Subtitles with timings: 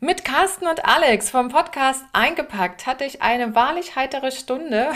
[0.00, 4.90] Mit Carsten und Alex vom Podcast Eingepackt hatte ich eine wahrlich heitere Stunde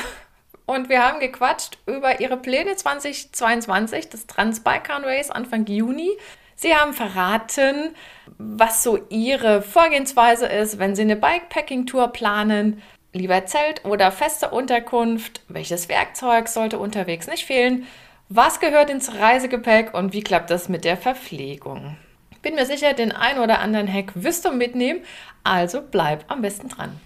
[0.65, 6.11] und wir haben gequatscht über ihre Pläne 2022, das Transbalkan Race Anfang Juni.
[6.55, 7.97] Sie haben verraten,
[8.39, 12.81] was so ihre Vorgehensweise ist, wenn sie eine Bikepacking-Tour planen.
[13.13, 15.43] Lieber Zelt oder feste Unterkunft?
[15.49, 17.89] Welches Werkzeug sollte unterwegs nicht fehlen?
[18.29, 21.97] Was gehört ins Reisegepäck und wie klappt das mit der Verpflegung?
[22.43, 25.03] Bin mir sicher, den ein oder anderen Hack wirst du mitnehmen,
[25.45, 27.01] also bleib am besten dran.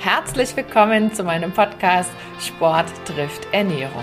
[0.00, 4.02] Herzlich willkommen zu meinem Podcast Sport trifft Ernährung.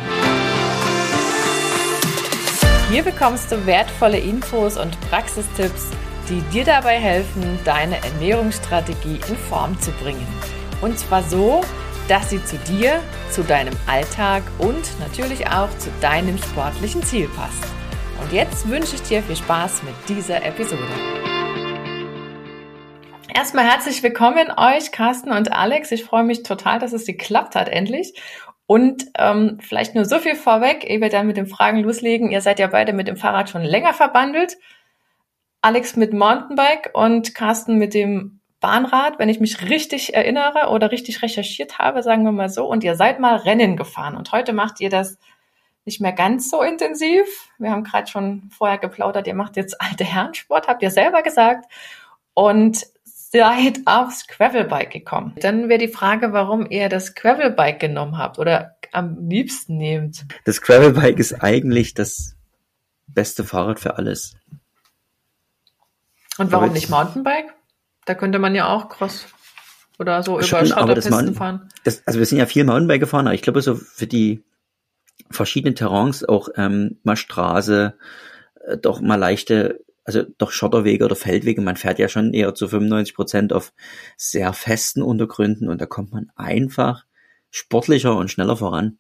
[2.90, 5.90] Hier bekommst du wertvolle Infos und Praxistipps,
[6.30, 10.26] die dir dabei helfen, deine Ernährungsstrategie in Form zu bringen.
[10.82, 11.62] Und zwar so,
[12.08, 17.81] dass sie zu dir, zu deinem Alltag und natürlich auch zu deinem sportlichen Ziel passt.
[18.22, 20.84] Und jetzt wünsche ich dir viel Spaß mit dieser Episode.
[23.34, 25.92] Erstmal herzlich willkommen euch, Carsten und Alex.
[25.92, 28.14] Ich freue mich total, dass es geklappt hat endlich.
[28.68, 32.32] Und ähm, vielleicht nur so viel vorweg, ehe wir dann mit den Fragen loslegen.
[32.32, 34.56] Ihr seid ja beide mit dem Fahrrad schon länger verbandelt.
[35.62, 41.24] Alex mit Mountainbike und Carsten mit dem Bahnrad, wenn ich mich richtig erinnere oder richtig
[41.24, 42.68] recherchiert habe, sagen wir mal so.
[42.68, 44.16] Und ihr seid mal Rennen gefahren.
[44.16, 45.18] Und heute macht ihr das
[45.86, 47.26] nicht mehr ganz so intensiv.
[47.58, 51.66] Wir haben gerade schon vorher geplaudert, ihr macht jetzt alte Herrensport, habt ihr selber gesagt.
[52.34, 52.86] Und
[53.32, 55.34] seid aufs Gravelbike gekommen.
[55.40, 60.26] Dann wäre die Frage, warum ihr das Gravelbike genommen habt oder am liebsten nehmt.
[60.44, 62.36] Das Gravelbike ist eigentlich das
[63.08, 64.36] beste Fahrrad für alles.
[66.38, 67.54] Und warum nicht Mountainbike?
[68.06, 69.28] Da könnte man ja auch Cross
[70.00, 71.70] oder so über Schotterpisten fahren.
[71.84, 74.44] Das, also wir sind ja viel Mountainbike gefahren, aber ich glaube so für die
[75.30, 77.98] verschiedenen Terrains, auch ähm, mal Straße,
[78.66, 82.68] äh, doch mal leichte also doch Schotterwege oder Feldwege, man fährt ja schon eher zu
[82.68, 83.74] 95 Prozent auf
[84.18, 87.06] sehr festen Untergründen und da kommt man einfach
[87.50, 88.98] sportlicher und schneller voran.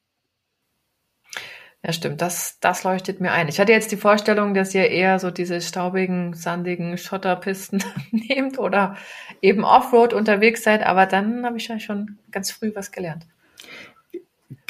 [1.83, 3.47] Ja, stimmt, das, das leuchtet mir ein.
[3.47, 8.95] Ich hatte jetzt die Vorstellung, dass ihr eher so diese staubigen, sandigen Schotterpisten nehmt oder
[9.41, 13.25] eben Offroad unterwegs seid, aber dann habe ich ja schon ganz früh was gelernt.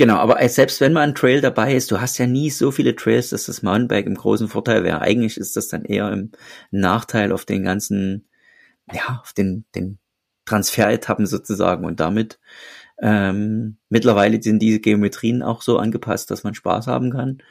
[0.02, 2.96] Genau, aber selbst wenn man ein Trail dabei ist, du hast ja nie so viele
[2.96, 5.00] Trails, dass das Mountainbike im großen Vorteil wäre.
[5.00, 6.32] Eigentlich ist das dann eher im
[6.72, 8.28] Nachteil auf den ganzen,
[8.92, 10.00] ja, auf den, den
[10.46, 12.40] Transferetappen sozusagen und damit
[13.00, 17.44] ähm, mittlerweile sind diese Geometrien auch so angepasst, dass man Spaß haben kann.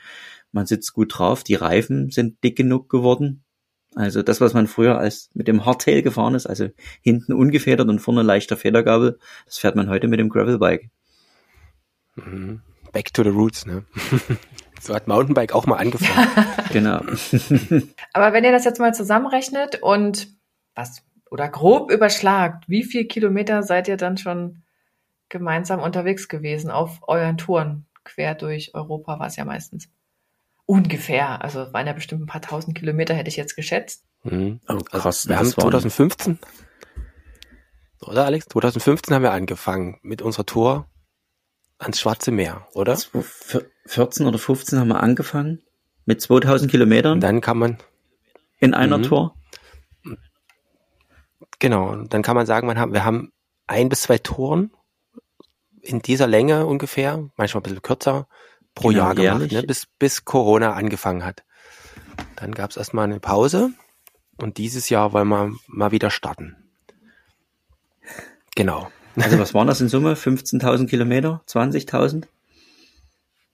[0.51, 3.45] Man sitzt gut drauf, die Reifen sind dick genug geworden.
[3.95, 6.67] Also das, was man früher als mit dem Hardtail gefahren ist, also
[7.01, 10.91] hinten ungefedert und vorne leichter Federgabel, das fährt man heute mit dem Gravelbike.
[12.25, 12.61] Mhm.
[12.93, 13.85] Back to the roots, ne?
[14.81, 16.47] So hat Mountainbike auch mal angefangen.
[16.73, 17.01] genau.
[18.15, 20.29] Aber wenn ihr das jetzt mal zusammenrechnet und
[20.75, 24.63] was oder grob überschlagt, wie viel Kilometer seid ihr dann schon
[25.29, 29.91] gemeinsam unterwegs gewesen auf euren Touren quer durch Europa war es ja meistens.
[30.65, 34.07] Ungefähr, also waren ja bestimmt ein paar tausend Kilometer, hätte ich jetzt geschätzt.
[34.23, 34.61] Mhm.
[34.67, 35.05] Oh, krass.
[35.05, 36.39] Also, wir haben 2015,
[38.03, 38.47] oder Alex?
[38.47, 40.87] 2015 haben wir angefangen mit unserer Tour
[41.81, 42.97] ans Schwarze Meer, oder?
[43.87, 45.63] 14 oder 15 haben wir angefangen
[46.05, 47.21] mit 2000 Kilometern.
[47.21, 47.79] Dann kann man
[48.59, 49.03] in einer mhm.
[49.05, 49.35] Tour.
[51.59, 53.33] Genau, dann kann man sagen, man haben, wir haben
[53.67, 54.73] ein bis zwei Touren
[55.83, 58.29] in dieser Länge ungefähr, manchmal ein bisschen kürzer,
[58.75, 61.45] pro genau, Jahr gemacht, ne, bis, bis Corona angefangen hat.
[62.37, 63.71] Dann gab es erstmal eine Pause
[64.37, 66.57] und dieses Jahr wollen wir mal wieder starten.
[68.55, 68.91] Genau.
[69.23, 70.15] Also was waren das in Summe?
[70.15, 71.43] 15.000 Kilometer?
[71.49, 72.25] 20.000?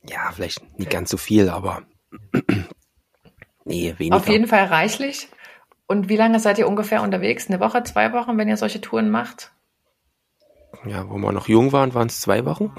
[0.08, 1.82] Ja, vielleicht nicht ganz so viel, aber
[3.64, 4.16] nee, weniger.
[4.16, 5.28] Auf jeden Fall reichlich.
[5.86, 7.48] Und wie lange seid ihr ungefähr unterwegs?
[7.48, 9.52] Eine Woche, zwei Wochen, wenn ihr solche Touren macht?
[10.84, 12.72] Ja, wo wir noch jung waren, waren es zwei Wochen.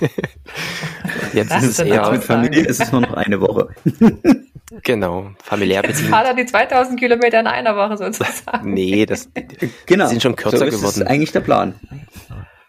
[1.32, 3.68] Jetzt das ist es eher mit Familie ist es nur noch eine Woche.
[4.82, 6.08] Genau, familiär bedient.
[6.08, 8.72] fahrt er die 2000 Kilometer in einer Woche sozusagen.
[8.74, 9.30] Nee, das
[9.86, 10.06] genau.
[10.06, 10.86] sind schon kürzer so ist geworden.
[10.86, 11.74] Das ist eigentlich der Plan.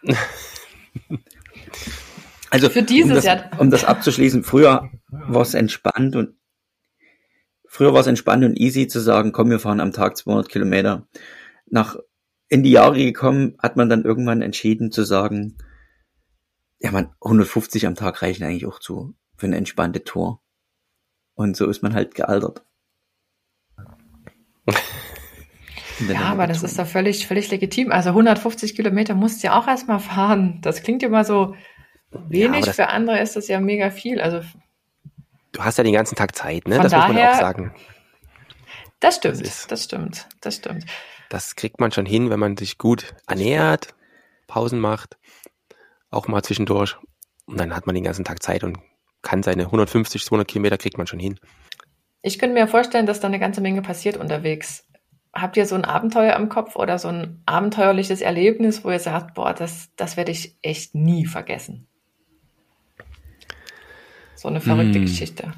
[2.50, 3.50] Also, für dieses um das, Jahr.
[3.58, 6.34] um das abzuschließen, früher war es entspannt und
[7.68, 11.06] früher war es entspannt und easy zu sagen, komm, wir fahren am Tag 200 Kilometer.
[11.66, 11.96] Nach
[12.48, 15.58] in die Jahre gekommen, hat man dann irgendwann entschieden zu sagen,
[16.78, 20.40] ja, man 150 am Tag reichen eigentlich auch zu für eine entspannte Tour.
[21.38, 22.62] Und so ist man halt gealtert.
[26.08, 27.92] ja, aber das ist doch völlig, völlig legitim.
[27.92, 30.58] Also 150 Kilometer musst du ja auch erstmal fahren.
[30.62, 31.54] Das klingt immer so
[32.10, 32.66] wenig.
[32.66, 34.20] Ja, Für andere ist das ja mega viel.
[34.20, 34.40] Also
[35.52, 36.78] du hast ja den ganzen Tag Zeit, ne?
[36.78, 37.74] Das daher, muss man auch sagen.
[38.98, 40.86] Das stimmt, das, das stimmt, das stimmt.
[41.28, 43.94] Das kriegt man schon hin, wenn man sich gut ernährt,
[44.48, 45.16] Pausen macht,
[46.10, 46.96] auch mal zwischendurch.
[47.46, 48.76] Und dann hat man den ganzen Tag Zeit und
[49.22, 51.38] kann seine 150, 200 Kilometer kriegt man schon hin.
[52.22, 54.84] Ich könnte mir vorstellen, dass da eine ganze Menge passiert unterwegs.
[55.32, 59.34] Habt ihr so ein Abenteuer im Kopf oder so ein abenteuerliches Erlebnis, wo ihr sagt,
[59.34, 61.86] boah, das, das werde ich echt nie vergessen?
[64.34, 65.02] So eine verrückte hm.
[65.02, 65.52] Geschichte.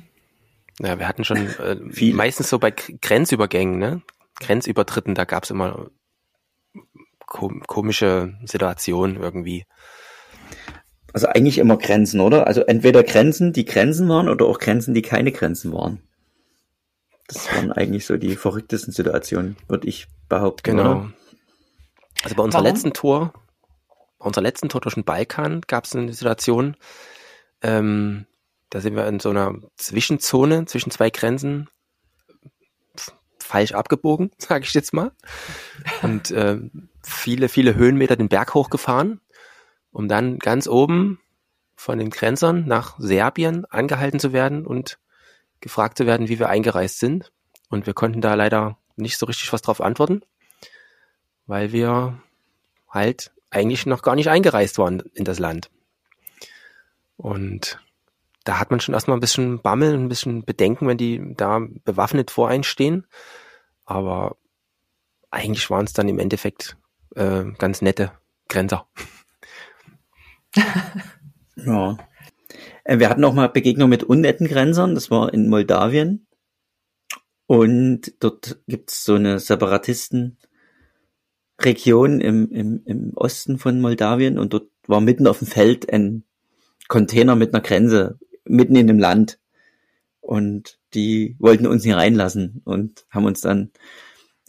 [0.80, 1.76] Ja, wir hatten schon äh,
[2.12, 4.02] meistens so bei Grenzübergängen, ne?
[4.40, 5.90] Grenzübertritten, da gab es immer
[7.30, 9.64] komische Situationen irgendwie.
[11.12, 12.46] Also eigentlich immer Grenzen, oder?
[12.46, 16.00] Also entweder Grenzen, die Grenzen waren, oder auch Grenzen, die keine Grenzen waren.
[17.26, 20.76] Das waren eigentlich so die verrücktesten Situationen, würde ich behaupten.
[20.76, 20.90] Genau.
[20.90, 21.12] Oder?
[22.22, 22.74] Also bei unserer Warum?
[22.74, 23.32] letzten Tour,
[24.18, 26.76] bei unserer letzten Tour durch den Balkan gab es eine Situation,
[27.62, 28.26] ähm,
[28.70, 31.68] da sind wir in so einer Zwischenzone zwischen zwei Grenzen
[33.38, 35.12] falsch abgebogen, sage ich jetzt mal.
[36.02, 36.58] Und äh,
[37.02, 39.20] viele, viele Höhenmeter den Berg hochgefahren,
[39.92, 41.20] um dann ganz oben
[41.74, 44.98] von den Grenzern nach Serbien angehalten zu werden und
[45.60, 47.32] gefragt zu werden, wie wir eingereist sind.
[47.68, 50.22] Und wir konnten da leider nicht so richtig was drauf antworten,
[51.46, 52.20] weil wir
[52.88, 55.70] halt eigentlich noch gar nicht eingereist waren in das Land.
[57.16, 57.78] Und
[58.44, 62.30] da hat man schon erstmal ein bisschen Bammel, ein bisschen Bedenken, wenn die da bewaffnet
[62.30, 63.06] vor einen stehen.
[63.84, 64.36] Aber
[65.30, 66.76] eigentlich waren es dann im Endeffekt
[67.16, 68.12] äh, ganz nette
[68.48, 68.86] Grenzer.
[71.56, 71.96] ja.
[72.84, 76.26] Äh, wir hatten auch mal Begegnung mit unnetten Grenzern, das war in Moldawien.
[77.46, 85.00] Und dort gibt's so eine Separatistenregion im, im, im Osten von Moldawien und dort war
[85.00, 86.24] mitten auf dem Feld ein
[86.86, 89.40] Container mit einer Grenze mitten in dem Land.
[90.20, 93.72] Und die wollten uns nicht reinlassen und haben uns dann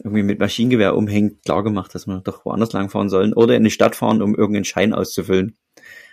[0.04, 3.70] irgendwie mit Maschinengewehr umhängt klar gemacht, dass wir doch woanders langfahren sollen oder in die
[3.70, 5.56] Stadt fahren, um irgendeinen Schein auszufüllen.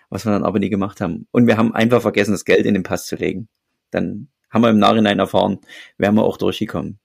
[0.09, 1.27] Was wir dann aber nie gemacht haben.
[1.31, 3.47] Und wir haben einfach vergessen, das Geld in den Pass zu legen.
[3.91, 5.59] Dann haben wir im Nachhinein erfahren,
[5.97, 6.99] wären wir auch durchgekommen.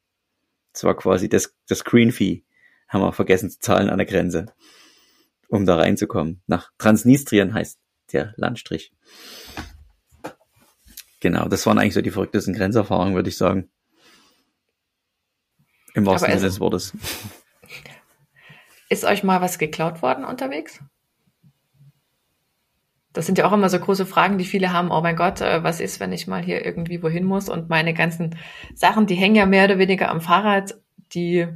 [0.72, 2.44] Das war quasi das, das Green Fee.
[2.88, 4.46] Haben wir vergessen zu zahlen an der Grenze,
[5.48, 6.42] um da reinzukommen.
[6.46, 7.78] Nach Transnistrien heißt
[8.12, 8.92] der Landstrich.
[11.20, 13.70] Genau, das waren eigentlich so die verrücktesten Grenzerfahrungen, würde ich sagen.
[15.94, 16.92] Im wahrsten Sinne des Wortes.
[18.90, 20.80] Ist euch mal was geklaut worden unterwegs?
[23.14, 24.90] Das sind ja auch immer so große Fragen, die viele haben.
[24.90, 27.48] Oh mein Gott, äh, was ist, wenn ich mal hier irgendwie wohin muss?
[27.48, 28.36] Und meine ganzen
[28.74, 30.74] Sachen, die hängen ja mehr oder weniger am Fahrrad,
[31.14, 31.46] die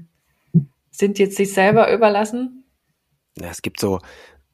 [0.90, 2.64] sind jetzt sich selber überlassen.
[3.36, 3.98] Ja, es gibt so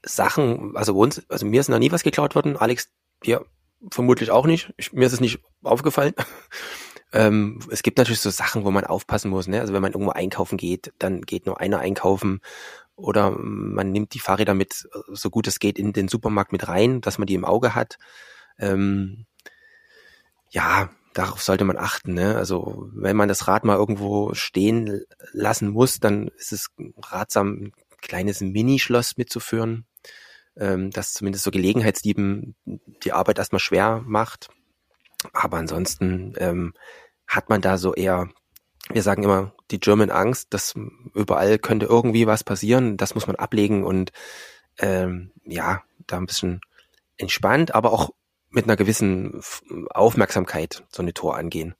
[0.02, 2.56] Sachen, also uns, also mir ist noch nie was geklaut worden.
[2.56, 2.90] Alex,
[3.24, 3.44] dir
[3.90, 4.72] vermutlich auch nicht.
[4.78, 6.14] Ich, mir ist es nicht aufgefallen.
[7.12, 9.46] ähm, es gibt natürlich so Sachen, wo man aufpassen muss.
[9.46, 9.60] Ne?
[9.60, 12.40] Also wenn man irgendwo einkaufen geht, dann geht nur einer einkaufen
[12.96, 17.00] oder man nimmt die Fahrräder mit, so gut es geht, in den Supermarkt mit rein,
[17.00, 17.98] dass man die im Auge hat.
[18.58, 19.26] Ähm,
[20.50, 22.14] ja, darauf sollte man achten.
[22.14, 22.36] Ne?
[22.36, 25.02] Also wenn man das Rad mal irgendwo stehen
[25.32, 26.68] lassen muss, dann ist es
[27.02, 29.86] ratsam, ein kleines Minischloss mitzuführen
[30.56, 34.48] ähm, das zumindest so Gelegenheitsdieben die Arbeit erstmal schwer macht.
[35.32, 36.74] Aber ansonsten ähm,
[37.26, 38.28] hat man da so eher,
[38.90, 40.74] wir sagen immer, die German Angst, dass
[41.14, 44.12] überall könnte irgendwie was passieren, das muss man ablegen und
[44.78, 46.60] ähm, ja, da ein bisschen
[47.16, 48.10] entspannt, aber auch
[48.50, 49.40] mit einer gewissen
[49.90, 51.74] Aufmerksamkeit so eine Tor angehen.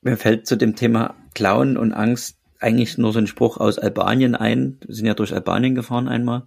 [0.00, 4.34] Mir fällt zu dem Thema Klauen und Angst eigentlich nur so ein Spruch aus Albanien
[4.34, 4.78] ein.
[4.86, 6.46] Wir sind ja durch Albanien gefahren einmal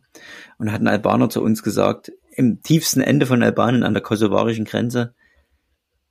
[0.57, 4.65] und hat ein Albaner zu uns gesagt, im tiefsten Ende von Albanien an der kosovarischen
[4.65, 5.13] Grenze,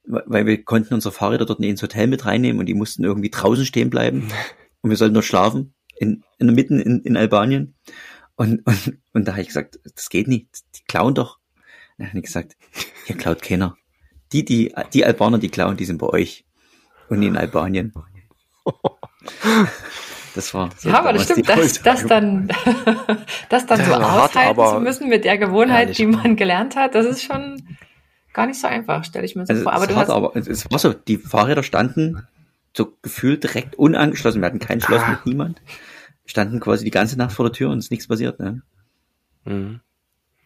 [0.07, 3.31] weil wir konnten unsere Fahrräder dort nicht ins Hotel mit reinnehmen und die mussten irgendwie
[3.31, 4.29] draußen stehen bleiben
[4.83, 7.75] und wir sollten dort schlafen, in, in der Mitten in, in Albanien.
[8.37, 11.39] Und, und, und da habe ich gesagt, das geht nicht, die klauen doch.
[11.99, 12.57] dann habe ich gesagt,
[13.07, 13.77] hier klaut keiner.
[14.33, 16.45] Die, die, die Albaner, die klauen, die sind bei euch
[17.09, 17.93] und in Albanien.
[20.35, 22.49] Das war so ja, aber das stimmt, dass das dann,
[23.49, 27.07] das dann so hart, aushalten zu müssen mit der Gewohnheit, die man gelernt hat, das
[27.07, 27.77] ist schon
[28.35, 29.73] gar nicht so einfach, stelle ich mir so also vor.
[29.73, 32.27] Aber du hart, hast aber es war so, die Fahrräder standen
[32.77, 34.43] so gefühlt direkt unangeschlossen.
[34.43, 35.11] Wir hatten kein Schloss ah.
[35.13, 35.63] mit niemand.
[36.27, 38.41] Standen quasi die ganze Nacht vor der Tür und es ist nichts passiert.
[38.41, 38.63] Ne?
[39.45, 39.81] Mhm.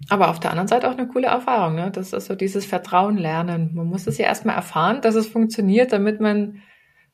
[0.09, 1.75] Aber auf der anderen Seite auch eine coole Erfahrung.
[1.75, 1.91] Ne?
[1.91, 3.71] Das ist so dieses Vertrauen lernen.
[3.75, 6.63] Man muss es ja erstmal erfahren, dass es funktioniert, damit man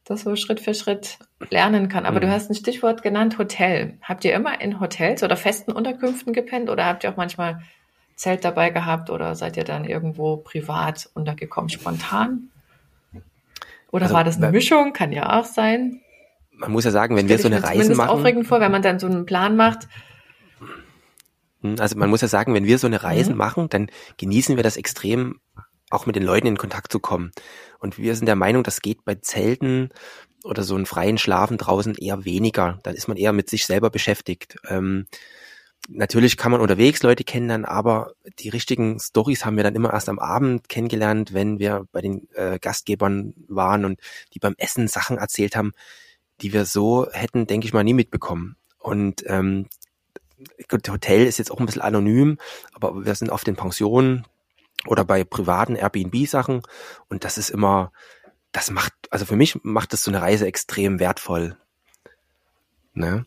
[0.05, 1.19] das so Schritt für Schritt
[1.51, 2.05] lernen kann.
[2.05, 2.23] Aber mhm.
[2.23, 3.99] du hast ein Stichwort genannt, Hotel.
[4.03, 7.61] Habt ihr immer in Hotels oder festen Unterkünften gepennt oder habt ihr auch manchmal
[8.17, 12.51] Zelt dabei gehabt oder seid ihr dann irgendwo privat untergekommen, spontan?
[13.91, 14.93] Oder also, war das eine Mischung?
[14.93, 16.01] Kann ja auch sein.
[16.53, 18.11] Man muss ja sagen, wenn wir so eine Reise machen.
[18.11, 19.89] aufregend vor, wenn man dann so einen Plan macht.
[21.63, 23.39] Hm, also man muss ja sagen, wenn wir so eine Reisen mhm.
[23.39, 25.41] machen, dann genießen wir das extrem,
[25.91, 27.33] auch mit den Leuten in Kontakt zu kommen.
[27.79, 29.91] Und wir sind der Meinung, das geht bei Zelten
[30.45, 32.79] oder so einen freien Schlafen draußen eher weniger.
[32.83, 34.57] Dann ist man eher mit sich selber beschäftigt.
[34.69, 35.07] Ähm,
[35.89, 40.09] natürlich kann man unterwegs Leute kennenlernen, aber die richtigen Stories haben wir dann immer erst
[40.09, 44.01] am Abend kennengelernt, wenn wir bei den äh, Gastgebern waren und
[44.33, 45.73] die beim Essen Sachen erzählt haben,
[46.41, 48.57] die wir so hätten, denke ich mal, nie mitbekommen.
[48.79, 49.67] Und ähm,
[50.69, 52.39] gut, Hotel ist jetzt auch ein bisschen anonym,
[52.73, 54.27] aber wir sind auf den Pensionen
[54.87, 56.63] oder bei privaten Airbnb-Sachen
[57.09, 57.93] und das ist immer,
[58.53, 61.57] das macht, also für mich macht das so eine Reise extrem wertvoll.
[62.93, 63.25] Ne?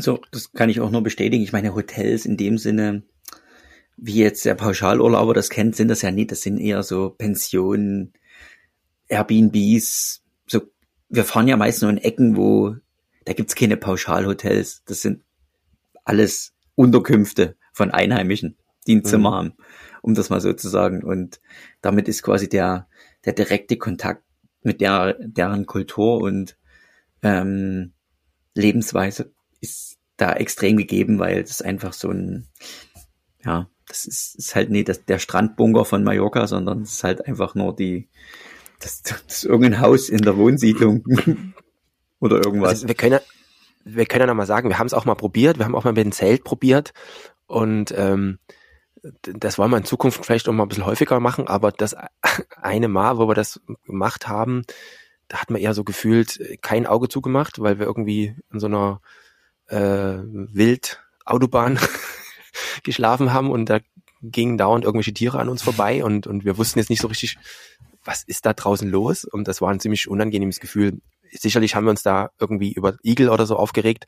[0.00, 1.44] Also das kann ich auch nur bestätigen.
[1.44, 3.02] Ich meine, Hotels in dem Sinne,
[3.98, 6.30] wie jetzt der Pauschalurlauber das kennt, sind das ja nicht.
[6.30, 8.14] Das sind eher so Pensionen,
[9.08, 10.22] Airbnbs.
[10.46, 10.62] So,
[11.10, 12.76] wir fahren ja meist nur in Ecken, wo
[13.26, 14.84] da gibt's keine Pauschalhotels.
[14.86, 15.22] Das sind
[16.06, 19.34] alles Unterkünfte von Einheimischen, die ein Zimmer mhm.
[19.34, 19.52] haben,
[20.00, 21.04] um das mal so zu sagen.
[21.04, 21.42] Und
[21.82, 22.88] damit ist quasi der,
[23.26, 24.24] der direkte Kontakt
[24.62, 26.56] mit der, deren Kultur und
[27.22, 27.92] ähm,
[28.54, 32.48] Lebensweise ist da extrem gegeben, weil es einfach so ein,
[33.42, 37.26] ja, das ist, ist halt nicht das, der Strandbunker von Mallorca, sondern es ist halt
[37.26, 38.08] einfach nur die,
[38.78, 41.04] das, das ist irgendein Haus in der Wohnsiedlung
[42.20, 42.70] oder irgendwas.
[42.70, 43.20] Also wir können,
[43.84, 45.84] wir können ja noch mal sagen, wir haben es auch mal probiert, wir haben auch
[45.84, 46.92] mal mit dem Zelt probiert
[47.46, 48.38] und ähm,
[49.22, 51.96] das wollen wir in Zukunft vielleicht auch mal ein bisschen häufiger machen, aber das
[52.60, 54.62] eine Mal, wo wir das gemacht haben,
[55.28, 59.00] da hat man eher so gefühlt kein Auge zugemacht, weil wir irgendwie in so einer
[59.70, 61.78] äh, Wildautobahn
[62.82, 63.80] geschlafen haben und da
[64.22, 67.38] gingen dauernd irgendwelche Tiere an uns vorbei und, und wir wussten jetzt nicht so richtig,
[68.04, 69.24] was ist da draußen los?
[69.24, 71.00] Und das war ein ziemlich unangenehmes Gefühl.
[71.30, 74.06] Sicherlich haben wir uns da irgendwie über Igel oder so aufgeregt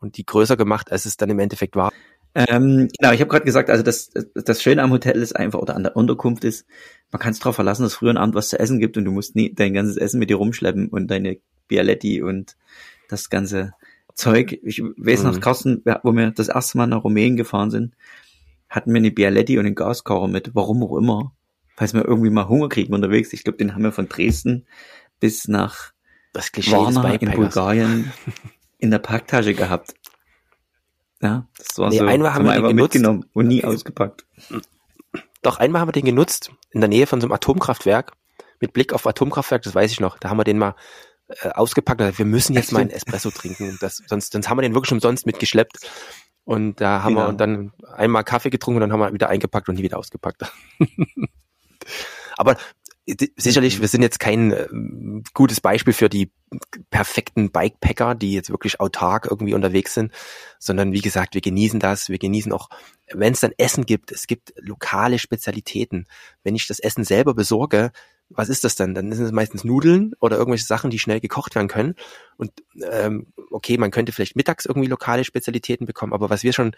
[0.00, 1.92] und die größer gemacht, als es dann im Endeffekt war.
[2.34, 5.76] Ähm, genau, ich habe gerade gesagt, also das, das Schöne am Hotel ist einfach, oder
[5.76, 6.66] an der Unterkunft ist,
[7.10, 9.36] man kann es darauf verlassen, dass früher Abend was zu essen gibt und du musst
[9.36, 11.38] nie dein ganzes Essen mit dir rumschleppen und deine
[11.68, 12.56] Bialetti und
[13.10, 13.74] das ganze
[14.14, 14.58] Zeug.
[14.62, 15.30] Ich weiß mhm.
[15.30, 17.94] noch, Carsten, wo wir das erste Mal nach Rumänien gefahren sind,
[18.68, 21.32] hatten wir eine Bialetti und einen Gaskocher mit, warum auch immer.
[21.76, 23.32] Falls wir irgendwie mal Hunger kriegen unterwegs.
[23.32, 24.66] Ich glaube, den haben wir von Dresden
[25.20, 25.92] bis nach
[26.32, 28.12] das Warna in Bulgarien
[28.78, 29.94] in der Packtasche gehabt.
[31.22, 32.04] Ja, das war nee, so.
[32.04, 34.26] Einmal haben wir den genutzt, mitgenommen und nie ausgepackt.
[35.42, 38.12] Doch, einmal haben wir den genutzt, in der Nähe von so einem Atomkraftwerk,
[38.60, 40.18] mit Blick auf Atomkraftwerk, das weiß ich noch.
[40.18, 40.74] Da haben wir den mal
[41.40, 42.00] äh, ausgepackt.
[42.00, 43.78] Also wir müssen jetzt mal einen Espresso trinken.
[43.80, 45.78] Das, sonst, sonst haben wir den wirklich umsonst mitgeschleppt.
[46.44, 47.28] Und da haben genau.
[47.28, 50.42] wir dann einmal Kaffee getrunken und dann haben wir wieder eingepackt und nie wieder ausgepackt.
[52.36, 52.56] Aber
[53.36, 54.68] sicherlich, wir sind jetzt kein äh,
[55.34, 56.30] gutes Beispiel für die
[56.90, 60.12] perfekten Bikepacker, die jetzt wirklich autark irgendwie unterwegs sind,
[60.58, 62.68] sondern wie gesagt, wir genießen das, wir genießen auch,
[63.12, 66.06] wenn es dann Essen gibt, es gibt lokale Spezialitäten.
[66.44, 67.90] Wenn ich das Essen selber besorge,
[68.34, 68.94] was ist das dann?
[68.94, 71.94] Dann sind es meistens Nudeln oder irgendwelche Sachen, die schnell gekocht werden können.
[72.36, 72.52] Und
[72.90, 76.74] ähm, okay, man könnte vielleicht mittags irgendwie lokale Spezialitäten bekommen, aber was wir schon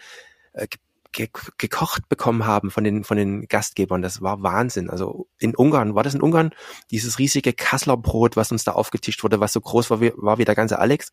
[0.53, 0.67] äh,
[1.15, 4.03] ge gekocht bekommen haben von den, von den Gastgebern.
[4.03, 4.91] Das war Wahnsinn.
[4.91, 6.51] Also in Ungarn, war das in Ungarn?
[6.91, 10.39] Dieses riesige Kassler Brot, was uns da aufgetischt wurde, was so groß war wie, war
[10.39, 11.13] wie der ganze Alex.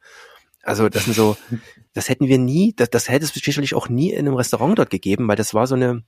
[0.63, 1.37] Also das sind so,
[1.93, 4.89] das hätten wir nie, das, das hätte es sicherlich auch nie in einem Restaurant dort
[4.89, 6.03] gegeben, weil das war so eine,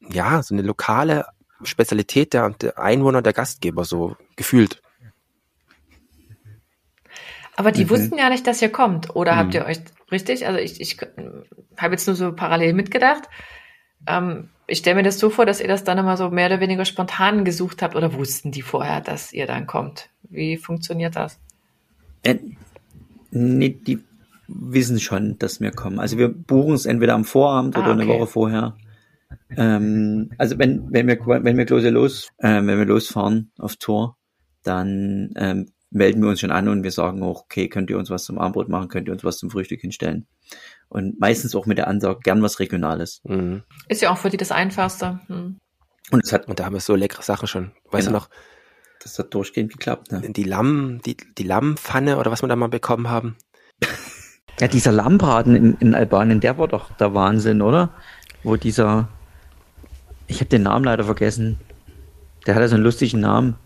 [0.00, 1.26] ja, so eine lokale
[1.64, 4.82] Spezialität der, der Einwohner, der Gastgeber, so gefühlt.
[7.56, 7.90] Aber die mhm.
[7.90, 9.14] wussten ja nicht, dass ihr kommt.
[9.14, 9.36] Oder mhm.
[9.38, 10.46] habt ihr euch richtig?
[10.46, 10.98] Also ich, ich
[11.76, 13.28] habe jetzt nur so parallel mitgedacht.
[14.06, 16.60] Ähm, ich stelle mir das so vor, dass ihr das dann immer so mehr oder
[16.60, 20.08] weniger spontan gesucht habt oder wussten die vorher, dass ihr dann kommt?
[20.22, 21.38] Wie funktioniert das?
[22.22, 22.36] Äh,
[23.30, 23.98] nee, die
[24.48, 25.98] wissen schon, dass wir kommen.
[25.98, 28.02] Also wir buchen es entweder am Vorabend ah, oder okay.
[28.02, 28.76] eine Woche vorher.
[29.56, 34.16] Ähm, also wenn, wenn wir, wenn wir los, äh, wenn wir losfahren auf Tour,
[34.62, 38.10] dann ähm, melden wir uns schon an und wir sagen auch, okay, könnt ihr uns
[38.10, 40.26] was zum Abendbrot machen, könnt ihr uns was zum Frühstück hinstellen.
[40.88, 43.20] Und meistens auch mit der Ansage, gern was Regionales.
[43.24, 43.62] Mhm.
[43.88, 45.20] Ist ja auch für die das Einfachste.
[45.28, 45.58] Mhm.
[46.10, 47.72] Und, es hat, und da haben wir so leckere Sachen schon.
[47.90, 48.20] Weißt genau.
[48.20, 48.30] du noch?
[49.02, 50.20] Das hat durchgehend geklappt, ne?
[50.20, 53.36] Die Lamm, die, die Lammpfanne oder was wir da mal bekommen haben.
[54.60, 57.94] Ja, dieser Lammbraten in, in Albanien, der war doch der Wahnsinn, oder?
[58.44, 59.08] Wo dieser,
[60.34, 61.58] ich habe den Namen leider vergessen.
[62.46, 63.56] Der hatte so einen lustigen Namen.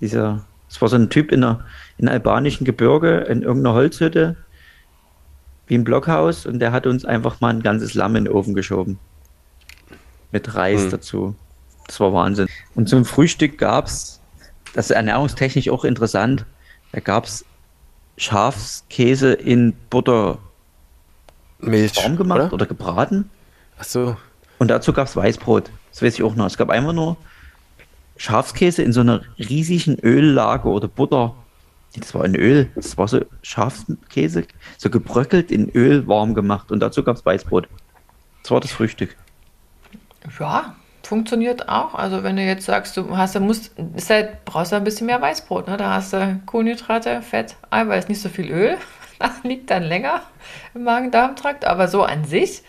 [0.00, 1.64] Dieser es war so ein Typ in einer
[1.98, 4.36] in albanischen Gebirge in irgendeiner Holzhütte,
[5.66, 8.54] wie ein Blockhaus, und der hat uns einfach mal ein ganzes Lamm in den Ofen
[8.54, 8.98] geschoben.
[10.32, 10.90] Mit Reis hm.
[10.90, 11.34] dazu.
[11.86, 12.48] Das war Wahnsinn.
[12.74, 14.20] Und zum Frühstück gab's,
[14.74, 16.44] das ist ernährungstechnisch auch interessant.
[16.92, 17.44] Da gab es
[18.16, 20.38] Schafskäse in Butter
[21.58, 23.30] Milch warm gemacht oder, oder gebraten.
[23.78, 24.16] Ach so.
[24.58, 25.70] Und dazu gab es Weißbrot.
[25.96, 26.44] Das weiß ich auch noch.
[26.44, 27.16] Es gab einfach nur
[28.18, 31.34] Schafskäse in so einer riesigen Öllage oder Butter.
[31.96, 32.68] Das war in Öl.
[32.74, 36.70] Das war so Schafskäse, so gebröckelt in Öl warm gemacht.
[36.70, 37.66] Und dazu gab es Weißbrot.
[38.42, 39.16] Das war das Frühstück.
[40.38, 41.94] Ja, funktioniert auch.
[41.94, 43.72] Also wenn du jetzt sagst, du hast, du musst,
[44.10, 45.66] halt, brauchst du ein bisschen mehr Weißbrot.
[45.66, 45.78] Ne?
[45.78, 48.76] Da hast du Kohlenhydrate, Fett, Eiweiß, nicht so viel Öl.
[49.18, 50.20] Das liegt dann länger
[50.74, 51.64] im Magen-Darm-Trakt.
[51.64, 52.62] Aber so an sich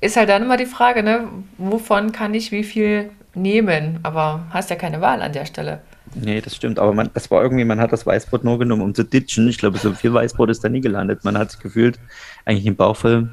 [0.00, 1.28] ist halt dann immer die Frage, ne,
[1.58, 4.00] wovon kann ich wie viel nehmen?
[4.02, 5.80] Aber hast ja keine Wahl an der Stelle.
[6.14, 6.78] Nee, das stimmt.
[6.78, 9.48] Aber man, das war irgendwie, man hat das Weißbrot nur genommen, um zu ditchen.
[9.48, 11.24] Ich glaube, so viel Weißbrot ist da nie gelandet.
[11.24, 11.98] Man hat sich gefühlt
[12.44, 13.30] eigentlich im Bauch voll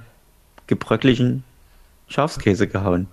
[0.68, 1.44] gebröcklichen
[2.08, 3.08] Schafskäse gehauen.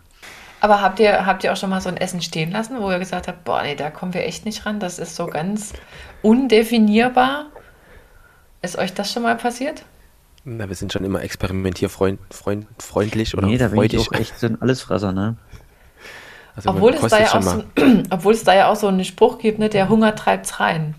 [0.60, 2.98] Aber habt ihr, habt ihr auch schon mal so ein Essen stehen lassen, wo ihr
[2.98, 5.72] gesagt habt, boah, nee, da kommen wir echt nicht ran, das ist so ganz
[6.22, 7.46] undefinierbar?
[8.62, 9.82] Ist euch das schon mal passiert?
[10.44, 14.00] Na, wir sind schon immer experimentierfreundlich oder Nee, da bin freudig.
[14.00, 15.36] ich auch echt so ein Allesfresser, ne?
[16.56, 17.64] Also obwohl, es da ja auch so,
[18.10, 20.94] obwohl es da ja auch so einen Spruch gibt, ne, der Hunger treibt's rein.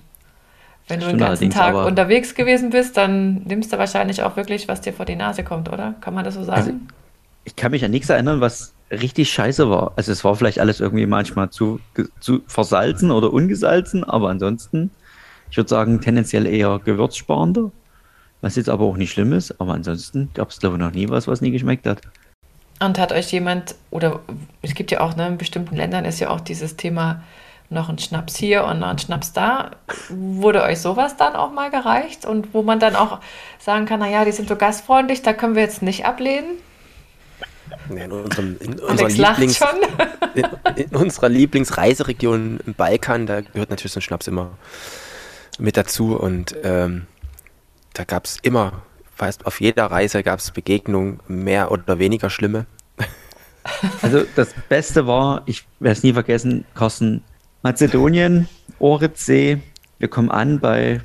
[0.87, 4.81] Wenn du den ganzen Tag unterwegs gewesen bist, dann nimmst du wahrscheinlich auch wirklich, was
[4.81, 5.95] dir vor die Nase kommt, oder?
[6.01, 6.57] Kann man das so sagen?
[6.57, 6.71] Also,
[7.45, 9.93] ich kann mich an nichts erinnern, was richtig scheiße war.
[9.95, 11.79] Also es war vielleicht alles irgendwie manchmal zu,
[12.19, 14.91] zu versalzen oder ungesalzen, aber ansonsten,
[15.49, 17.71] ich würde sagen, tendenziell eher gewürzsparender,
[18.43, 21.09] was jetzt aber auch nicht schlimm ist, aber ansonsten gab es glaube ich noch nie
[21.09, 22.01] was, was nie geschmeckt hat.
[22.79, 24.19] Und hat euch jemand, oder
[24.61, 27.23] es gibt ja auch, ne, in bestimmten Ländern ist ja auch dieses Thema
[27.69, 29.71] noch ein Schnaps hier und noch ein Schnaps da.
[30.09, 32.25] Wurde euch sowas dann auch mal gereicht?
[32.25, 33.19] Und wo man dann auch
[33.57, 36.57] sagen kann, naja, die sind so gastfreundlich, da können wir jetzt nicht ablehnen?
[37.89, 39.61] in, unserem, in, unserer Lieblings,
[40.35, 40.45] in,
[40.75, 44.51] in, unserer Lieblingsreiseregion im Balkan, da gehört natürlich so ein Schnaps immer
[45.59, 47.07] mit dazu und ähm,
[47.93, 48.83] da gab es immer,
[49.15, 52.65] fast auf jeder Reise gab es Begegnungen, mehr oder weniger schlimme.
[54.01, 57.23] Also das Beste war, ich werde es nie vergessen, Carsten,
[57.61, 59.61] Mazedonien, Oritzsee,
[59.99, 60.99] wir kommen an bei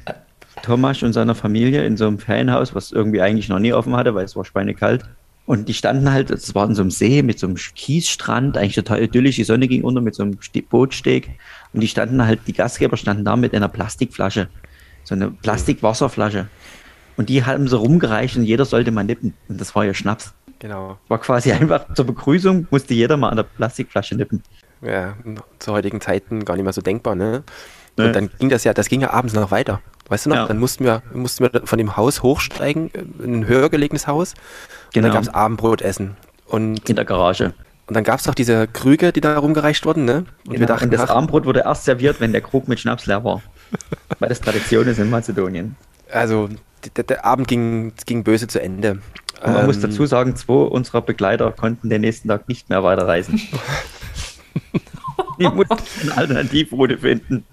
[0.63, 4.17] Thomas und seiner Familie in so einem Ferienhaus, was irgendwie eigentlich noch nie offen hatte,
[4.17, 5.05] weil es war schweinekalt.
[5.47, 8.75] Und die standen halt, es war in so einem See mit so einem Kiesstrand, eigentlich
[8.75, 10.37] total idyllisch, die Sonne ging unter mit so einem
[10.69, 11.31] Bootsteg.
[11.73, 14.49] Und die standen halt, die Gastgeber standen da mit einer Plastikflasche,
[15.05, 16.49] so eine Plastikwasserflasche.
[17.19, 19.35] Und die haben so rumgereicht und jeder sollte mal nippen.
[19.49, 20.33] Und das war ja Schnaps.
[20.61, 20.99] Genau.
[21.09, 24.43] War quasi einfach zur Begrüßung, musste jeder mal an der Plastikflasche nippen.
[24.81, 25.17] Ja,
[25.59, 27.43] zu heutigen Zeiten gar nicht mehr so denkbar, ne?
[27.97, 28.13] Und nee.
[28.13, 29.81] dann ging das ja, das ging ja abends noch weiter.
[30.09, 30.37] Weißt du noch?
[30.37, 30.47] Ja.
[30.47, 32.91] Dann mussten wir, mussten wir von dem Haus hochsteigen,
[33.23, 34.35] in ein höher gelegenes Haus.
[34.93, 35.09] Genau.
[35.09, 36.17] Und dann gab es Abendbrotessen.
[36.47, 37.53] Und in der Garage.
[37.89, 40.19] Und dann gab es doch diese Krüge, die da rumgereicht wurden, ne?
[40.19, 40.61] Und genau.
[40.61, 43.43] wir dachten, und das Abendbrot wurde erst serviert, wenn der Krug mit Schnaps leer war.
[44.21, 45.75] Weil das Tradition ist in Mazedonien.
[46.11, 46.49] Also,
[46.97, 49.01] der, der Abend ging, ging böse zu Ende.
[49.43, 52.83] Und man ähm, muss dazu sagen, zwei unserer Begleiter konnten den nächsten Tag nicht mehr
[52.83, 53.41] weiterreisen.
[55.39, 57.45] die mussten eine Alternativroute finden.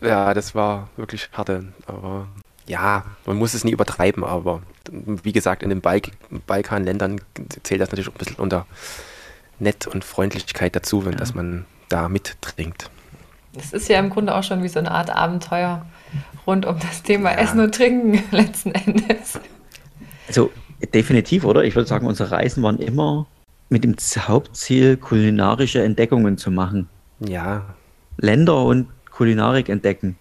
[0.00, 1.64] Ja, das war wirklich harte.
[1.86, 2.28] Aber
[2.66, 6.10] ja, man muss es nie übertreiben, aber wie gesagt, in den Balk
[6.46, 7.20] Balkanländern
[7.62, 8.66] zählt das natürlich auch ein bisschen unter
[9.58, 11.18] Nett und Freundlichkeit dazu, wenn ja.
[11.18, 12.90] dass man da mittrinkt.
[13.52, 15.86] Das ist ja im Grunde auch schon wie so eine Art Abenteuer
[16.46, 17.38] rund um das Thema ja.
[17.38, 19.38] Essen und Trinken letzten Endes.
[20.28, 20.50] Also
[20.92, 21.64] definitiv, oder?
[21.64, 23.26] Ich würde sagen, unsere Reisen waren immer
[23.68, 26.88] mit dem Hauptziel, kulinarische Entdeckungen zu machen.
[27.20, 27.74] Ja.
[28.18, 30.16] Länder und Kulinarik entdecken.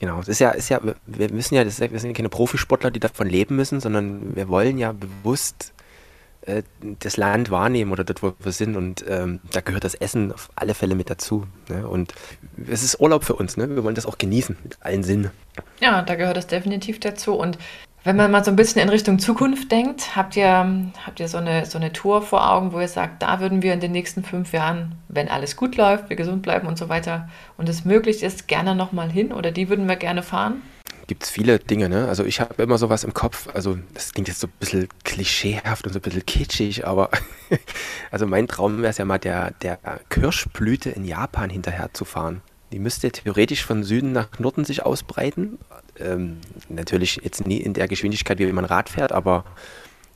[0.00, 2.98] Genau, es ist ja, ist ja, wir müssen ja, wir sind ja keine Profisportler, die
[2.98, 5.72] davon leben müssen, sondern wir wollen ja bewusst
[6.42, 6.62] äh,
[7.00, 8.76] das Land wahrnehmen oder dort, wo wir sind.
[8.76, 11.46] Und ähm, da gehört das Essen auf alle Fälle mit dazu.
[11.68, 11.86] Ne?
[11.88, 12.14] Und
[12.68, 13.68] es ist Urlaub für uns, ne?
[13.68, 15.30] Wir wollen das auch genießen mit allen Sinnen.
[15.80, 17.34] Ja, da gehört es definitiv dazu.
[17.34, 17.58] Und
[18.04, 21.38] wenn man mal so ein bisschen in Richtung Zukunft denkt, habt ihr, habt ihr so,
[21.38, 24.24] eine, so eine Tour vor Augen, wo ihr sagt, da würden wir in den nächsten
[24.24, 28.24] fünf Jahren, wenn alles gut läuft, wir gesund bleiben und so weiter und es möglich
[28.24, 30.62] ist, gerne nochmal hin oder die würden wir gerne fahren?
[31.12, 32.08] Gibt es viele Dinge, ne?
[32.08, 35.86] Also ich habe immer sowas im Kopf, also das klingt jetzt so ein bisschen klischeehaft
[35.86, 37.10] und so ein bisschen kitschig, aber
[38.10, 42.40] also mein Traum wäre es ja mal der, der Kirschblüte in Japan hinterher zu fahren.
[42.72, 45.58] Die müsste theoretisch von Süden nach Norden sich ausbreiten.
[46.00, 46.38] Ähm,
[46.70, 49.44] natürlich jetzt nie in der Geschwindigkeit, wie man Rad fährt, aber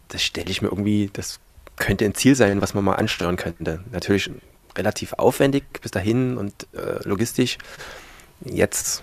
[0.08, 1.40] das stelle ich mir irgendwie, das
[1.76, 3.84] könnte ein Ziel sein, was man mal ansteuern könnte.
[3.92, 4.30] Natürlich
[4.78, 7.58] relativ aufwendig bis dahin und äh, logistisch.
[8.42, 9.02] Jetzt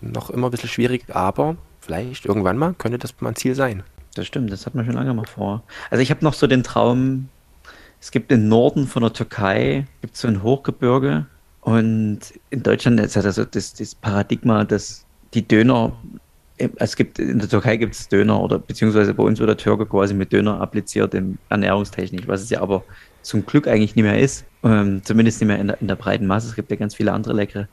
[0.00, 3.82] noch immer ein bisschen schwierig, aber vielleicht irgendwann mal könnte das mal ein Ziel sein.
[4.14, 5.62] Das stimmt, das hat man schon lange mal vor.
[5.90, 7.28] Also ich habe noch so den Traum,
[8.00, 11.26] es gibt im Norden von der Türkei, gibt so ein Hochgebirge,
[11.60, 15.92] Und in Deutschland ist also das, das Paradigma, dass die Döner,
[16.76, 19.86] es gibt, in der Türkei gibt es Döner oder beziehungsweise bei uns wird der Türke
[19.86, 22.82] quasi mit Döner appliziert in Ernährungstechnik, was es ja aber
[23.22, 24.44] zum Glück eigentlich nicht mehr ist.
[24.62, 26.48] Ähm, zumindest nicht mehr in der, in der, breiten Masse.
[26.48, 27.68] Es gibt ja ganz viele andere leckere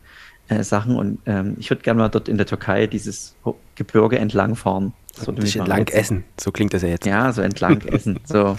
[0.49, 3.35] äh, Sachen und ähm, ich würde gerne mal dort in der Türkei dieses
[3.75, 4.93] Gebirge entlang fahren.
[5.13, 7.05] So entlang essen, so klingt das ja jetzt.
[7.05, 8.19] Ja, so entlang essen.
[8.23, 8.55] So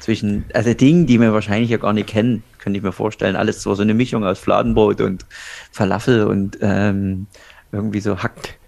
[0.00, 3.36] zwischen, also Dinge, die wir wahrscheinlich ja gar nicht kennen, könnte ich mir vorstellen.
[3.36, 5.26] Alles so, so eine Mischung aus Fladenbrot und
[5.72, 7.26] Falafel und ähm,
[7.72, 8.58] irgendwie so Hack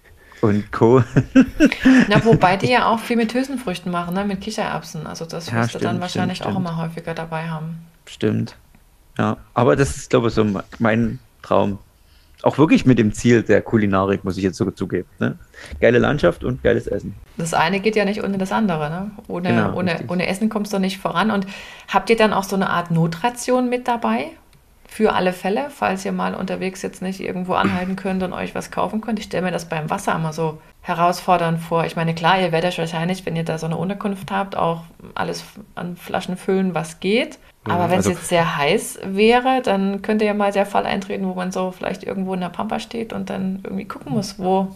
[0.41, 1.03] und Co.
[2.07, 4.25] Na, wobei die ja auch viel mit Hülsenfrüchten machen, ne?
[4.25, 5.07] mit Kichererbsen.
[5.07, 6.67] Also das ja, wirst du dann wahrscheinlich stimmt, auch stimmt.
[6.67, 7.77] immer häufiger dabei haben.
[8.05, 8.55] Stimmt.
[9.17, 10.45] Ja, aber das ist, glaube ich, so
[10.79, 11.79] mein Traum.
[12.43, 15.07] Auch wirklich mit dem Ziel der Kulinarik, muss ich jetzt so zugeben.
[15.19, 15.37] Ne?
[15.79, 17.15] Geile Landschaft und geiles Essen.
[17.37, 18.89] Das eine geht ja nicht ohne das andere.
[18.89, 19.11] Ne?
[19.27, 21.31] Ohne, genau, ohne, ohne Essen kommst du nicht voran.
[21.31, 21.45] Und
[21.87, 24.31] habt ihr dann auch so eine Art Notration mit dabei?
[24.91, 28.71] für alle Fälle, falls ihr mal unterwegs jetzt nicht irgendwo anhalten könnt und euch was
[28.71, 29.19] kaufen könnt.
[29.19, 31.85] Ich stelle mir das beim Wasser immer so herausfordernd vor.
[31.85, 34.83] Ich meine, klar, ihr werdet wahrscheinlich, wenn ihr da so eine Unterkunft habt, auch
[35.15, 37.39] alles an Flaschen füllen, was geht.
[37.63, 41.27] Aber wenn es also, jetzt sehr heiß wäre, dann könnte ja mal der Fall eintreten,
[41.27, 44.75] wo man so vielleicht irgendwo in der Pampa steht und dann irgendwie gucken muss, wo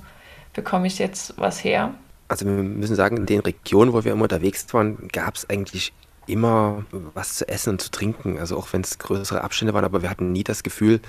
[0.53, 1.95] bekomme ich jetzt was her.
[2.27, 5.93] Also wir müssen sagen, in den Regionen, wo wir immer unterwegs waren, gab es eigentlich
[6.27, 8.37] immer was zu essen und zu trinken.
[8.39, 11.01] Also auch wenn es größere Abstände waren, aber wir hatten nie das Gefühl,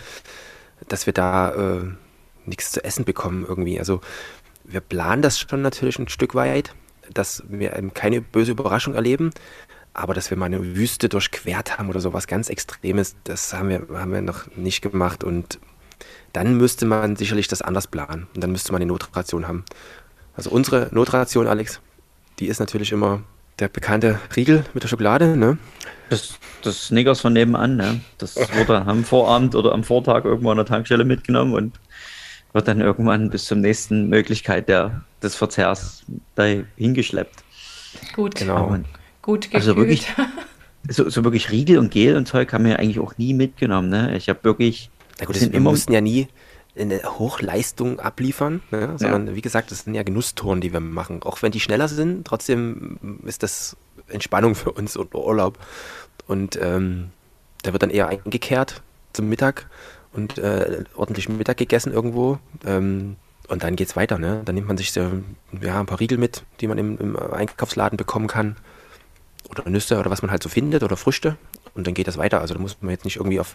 [0.88, 1.84] dass wir da äh,
[2.46, 3.78] nichts zu essen bekommen irgendwie.
[3.78, 4.00] Also
[4.64, 6.74] wir planen das schon natürlich ein Stück weit,
[7.12, 9.30] dass wir keine böse Überraschung erleben.
[9.96, 13.86] Aber dass wir mal eine Wüste durchquert haben oder sowas ganz Extremes, das haben wir,
[13.94, 15.24] haben wir noch nicht gemacht.
[15.24, 15.58] Und
[16.32, 18.26] dann müsste man sicherlich das anders planen.
[18.34, 19.64] Und dann müsste man eine Notration haben.
[20.34, 21.80] Also unsere Notration, Alex,
[22.38, 23.22] die ist natürlich immer
[23.58, 25.56] der bekannte Riegel mit der Schokolade, ne?
[26.10, 28.00] Das, das Snickers von nebenan, ne?
[28.18, 31.80] Das wurde am Vorabend oder am Vortag irgendwo an der Tankstelle mitgenommen und
[32.52, 36.04] wird dann irgendwann bis zur nächsten Möglichkeit der, des Verzehrs
[36.34, 36.44] da
[36.76, 37.44] hingeschleppt.
[38.14, 38.78] Gut, genau.
[39.26, 39.54] Gut gekühlt.
[39.62, 40.06] Also wirklich,
[40.88, 44.16] so, so wirklich Riegel und Gel und Zeug haben wir eigentlich auch nie mitgenommen, ne?
[44.16, 44.90] Ich habe wirklich.
[45.18, 46.28] Na gut, wir mussten ja nie
[46.78, 48.94] eine Hochleistung abliefern, ne?
[48.96, 49.34] sondern ja.
[49.34, 51.22] wie gesagt, das sind ja Genusstouren, die wir machen.
[51.22, 53.76] Auch wenn die schneller sind, trotzdem ist das
[54.08, 55.58] Entspannung für uns und Urlaub.
[56.26, 57.12] Und ähm,
[57.62, 58.82] da wird dann eher eingekehrt
[59.14, 59.70] zum Mittag
[60.12, 62.38] und äh, ordentlich Mittag gegessen irgendwo.
[62.66, 63.16] Ähm,
[63.48, 64.18] und dann geht es weiter.
[64.18, 64.42] Ne?
[64.44, 65.00] Dann nimmt man sich so,
[65.60, 68.56] ja, ein paar Riegel mit, die man im, im Einkaufsladen bekommen kann.
[69.50, 71.36] Oder Nüsse oder was man halt so findet oder Früchte.
[71.74, 72.40] Und dann geht das weiter.
[72.40, 73.54] Also da muss man jetzt nicht irgendwie auf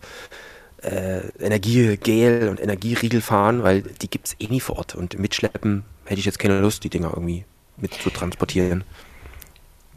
[0.81, 4.95] äh, Energiegel und Energieriegel fahren, weil die gibt es eh nie vor Ort.
[4.95, 7.45] Und mitschleppen hätte ich jetzt keine Lust, die Dinger irgendwie
[7.77, 8.83] mit zu transportieren.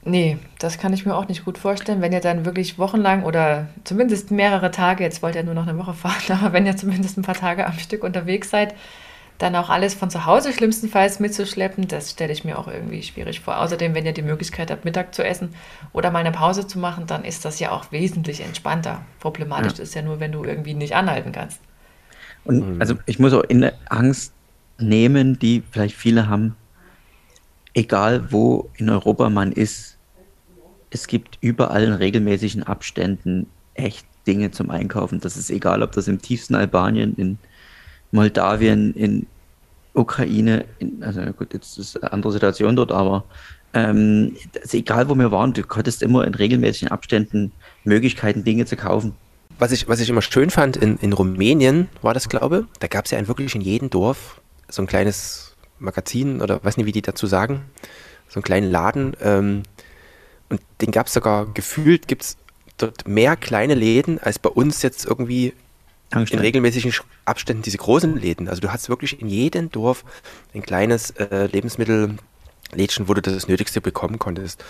[0.07, 3.68] Nee, das kann ich mir auch nicht gut vorstellen, wenn ihr dann wirklich wochenlang oder
[3.85, 7.16] zumindest mehrere Tage, jetzt wollt ihr nur noch eine Woche fahren, aber wenn ihr zumindest
[7.16, 8.74] ein paar Tage am Stück unterwegs seid,
[9.38, 13.40] dann auch alles von zu Hause schlimmstenfalls mitzuschleppen, das stelle ich mir auch irgendwie schwierig
[13.40, 13.61] vor.
[13.61, 15.55] Außerdem, wenn ihr die Möglichkeit habt, Mittag zu essen
[15.92, 19.03] oder mal eine Pause zu machen, dann ist das ja auch wesentlich entspannter.
[19.20, 19.83] Problematisch ja.
[19.83, 21.61] ist ja nur, wenn du irgendwie nicht anhalten kannst.
[22.44, 22.81] Und mhm.
[22.81, 24.33] also ich muss auch in der Angst
[24.79, 26.57] nehmen, die vielleicht viele haben,
[27.75, 29.99] egal wo in Europa man ist,
[30.90, 35.20] es gibt überall in regelmäßigen Abständen echt Dinge zum Einkaufen.
[35.20, 37.38] Das ist egal, ob das im tiefsten Albanien, in
[38.14, 39.27] Moldawien, in
[39.92, 43.24] Ukraine, in, also gut, jetzt ist eine andere Situation dort, aber
[43.74, 48.77] ähm, also egal wo wir waren, du konntest immer in regelmäßigen Abständen Möglichkeiten, Dinge zu
[48.77, 49.14] kaufen.
[49.59, 52.87] Was ich, was ich immer schön fand, in, in Rumänien war das, glaube ich, da
[52.87, 56.92] gab es ja wirklich in jedem Dorf so ein kleines Magazin oder weiß nicht, wie
[56.92, 57.62] die dazu sagen,
[58.29, 59.16] so einen kleinen Laden.
[59.20, 59.62] Ähm,
[60.48, 62.37] und den gab es sogar gefühlt, gibt es
[62.79, 65.53] dort mehr kleine Läden als bei uns jetzt irgendwie
[66.14, 66.92] in regelmäßigen
[67.24, 68.48] Abständen diese großen Läden.
[68.48, 70.05] Also du hast wirklich in jedem Dorf
[70.55, 74.64] ein kleines äh, Lebensmittellädchen, wo du das Nötigste bekommen konntest.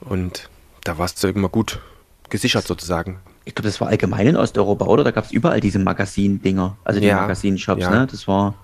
[0.00, 0.48] Und
[0.84, 1.80] da warst du immer gut
[2.28, 3.20] gesichert sozusagen.
[3.44, 5.04] Ich glaube, das war allgemein in Osteuropa, oder?
[5.04, 7.90] Da gab es überall diese Magasin-Dinger, also die ja, Magasinshops, ja.
[7.90, 8.06] ne?
[8.10, 8.54] Das war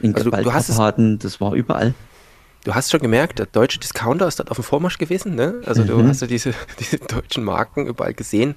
[0.00, 1.94] in also du, du es, das war überall
[2.64, 5.34] du hast schon gemerkt, der deutsche Discounter ist dort auf dem Vormarsch gewesen.
[5.34, 5.62] Ne?
[5.66, 5.86] Also mhm.
[5.86, 8.54] du hast ja diese, diese deutschen Marken überall gesehen,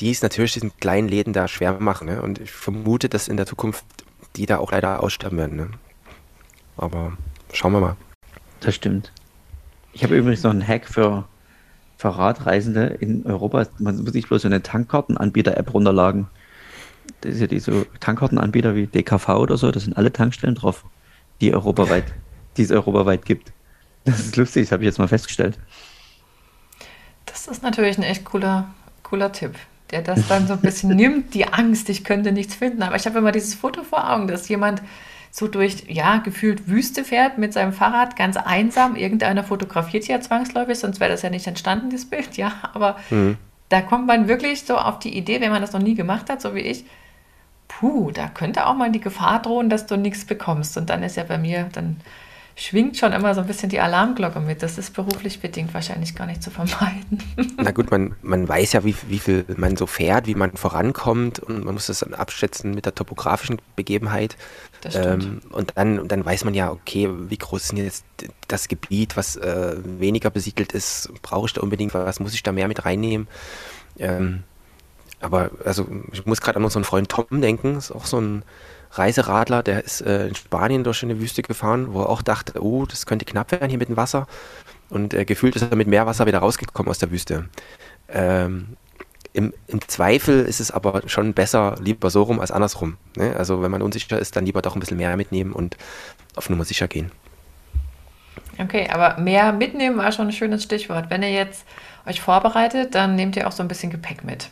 [0.00, 2.08] die es natürlich diesen kleinen Läden da schwer machen.
[2.08, 2.22] Ne?
[2.22, 3.84] Und ich vermute, dass in der Zukunft
[4.36, 5.56] die da auch leider aussterben werden.
[5.56, 5.70] Ne?
[6.76, 7.16] Aber
[7.52, 7.96] schauen wir mal.
[8.60, 9.12] Das stimmt.
[9.92, 11.24] Ich habe übrigens noch einen Hack für,
[11.96, 13.66] für Radreisende in Europa.
[13.78, 16.26] Man muss sich bloß so eine Tankkartenanbieter-App runterladen.
[17.20, 20.84] Das ist ja diese Tankkartenanbieter wie DKV oder so, da sind alle Tankstellen drauf,
[21.40, 22.04] die europaweit
[22.56, 23.52] die es europaweit gibt.
[24.04, 25.58] Das ist lustig, das habe ich jetzt mal festgestellt.
[27.26, 28.68] Das ist natürlich ein echt cooler,
[29.02, 29.54] cooler Tipp.
[29.90, 32.82] der das dann so ein bisschen nimmt, die Angst, ich könnte nichts finden.
[32.82, 34.82] Aber ich habe immer dieses Foto vor Augen, dass jemand
[35.30, 38.94] so durch, ja, gefühlt Wüste fährt mit seinem Fahrrad, ganz einsam.
[38.94, 42.52] Irgendeiner fotografiert ja zwangsläufig, sonst wäre das ja nicht entstanden, das Bild, ja.
[42.72, 43.36] Aber mhm.
[43.68, 46.40] da kommt man wirklich so auf die Idee, wenn man das noch nie gemacht hat,
[46.40, 46.84] so wie ich,
[47.66, 50.76] puh, da könnte auch mal die Gefahr drohen, dass du nichts bekommst.
[50.76, 51.96] Und dann ist ja bei mir, dann
[52.56, 54.62] schwingt schon immer so ein bisschen die Alarmglocke mit.
[54.62, 57.22] Das ist beruflich bedingt wahrscheinlich gar nicht zu vermeiden.
[57.56, 61.40] Na gut, man, man weiß ja, wie, wie viel man so fährt, wie man vorankommt
[61.40, 64.36] und man muss das dann abschätzen mit der topografischen Begebenheit.
[64.82, 68.04] Das Ähm, und dann, dann weiß man ja, okay, wie groß ist jetzt
[68.46, 72.52] das Gebiet, was äh, weniger besiedelt ist, brauche ich da unbedingt was, muss ich da
[72.52, 73.26] mehr mit reinnehmen?
[73.98, 74.44] Ähm,
[75.20, 78.42] aber also ich muss gerade an unseren Freund Tom denken, ist auch so ein
[78.98, 82.86] Reiseradler, der ist äh, in Spanien durch eine Wüste gefahren, wo er auch dachte, oh,
[82.86, 84.26] das könnte knapp werden hier mit dem Wasser.
[84.90, 87.48] Und äh, gefühlt ist er mit mehr Wasser wieder rausgekommen aus der Wüste.
[88.08, 88.76] Ähm,
[89.32, 92.96] im, im, Zweifel ist es aber schon besser, lieber so rum als andersrum.
[93.16, 93.34] Ne?
[93.36, 95.76] Also wenn man unsicher ist, dann lieber doch ein bisschen mehr mitnehmen und
[96.36, 97.10] auf Nummer sicher gehen.
[98.58, 101.10] Okay, aber mehr mitnehmen war schon ein schönes Stichwort.
[101.10, 101.64] Wenn ihr jetzt
[102.06, 104.50] euch vorbereitet, dann nehmt ihr auch so ein bisschen Gepäck mit.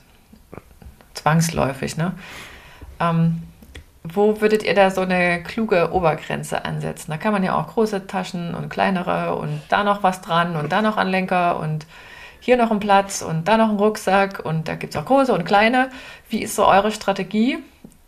[1.15, 2.13] Zwangsläufig, ne?
[2.99, 3.43] Ähm,
[4.05, 7.11] wo würdet ihr da so eine kluge Obergrenze ansetzen?
[7.11, 10.73] Da kann man ja auch große Taschen und kleinere und da noch was dran und
[10.73, 11.87] da noch Anlenker und
[12.41, 15.33] hier noch ein Platz und da noch ein Rucksack und da gibt es auch große
[15.33, 15.91] und kleine.
[16.29, 17.59] Wie ist so eure Strategie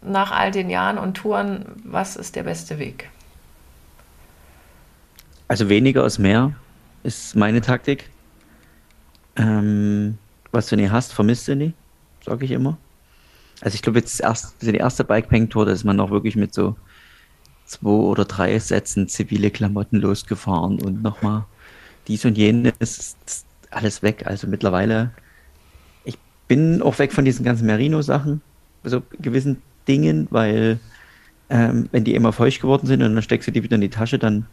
[0.03, 1.67] nach all den Jahren und Touren?
[1.85, 3.09] Was ist der beste Weg?
[5.47, 6.53] Also weniger ist mehr,
[7.05, 8.11] ist meine Taktik.
[9.37, 10.19] Ähm,
[10.51, 11.75] was du nie hast, vermisst du nie,
[12.25, 12.79] sage ich immer.
[13.61, 16.77] Also ich glaube jetzt erst, die erste Bikepacking-Tour, da ist man noch wirklich mit so
[17.67, 21.45] zwei oder drei Sätzen zivile Klamotten losgefahren und nochmal
[22.07, 23.17] dies und jenes,
[23.71, 24.27] alles weg.
[24.27, 25.13] Also mittlerweile,
[26.05, 28.43] ich bin auch weg von diesen ganzen Merino-Sachen,
[28.85, 30.79] so gewissen Dingen, weil
[31.51, 33.91] ähm, wenn die immer feucht geworden sind und dann steckst du die wieder in die
[33.91, 34.47] Tasche, dann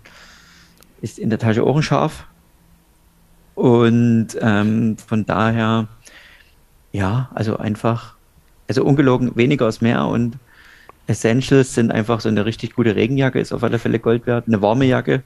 [1.01, 2.25] ist in der Tasche auch ein Schaf.
[3.55, 5.87] Und ähm, von daher,
[6.91, 8.15] ja, also einfach
[8.71, 10.37] also ungelogen weniger ist mehr und
[11.05, 14.47] Essentials sind einfach so eine richtig gute Regenjacke, ist auf alle Fälle Gold wert.
[14.47, 15.23] Eine warme Jacke,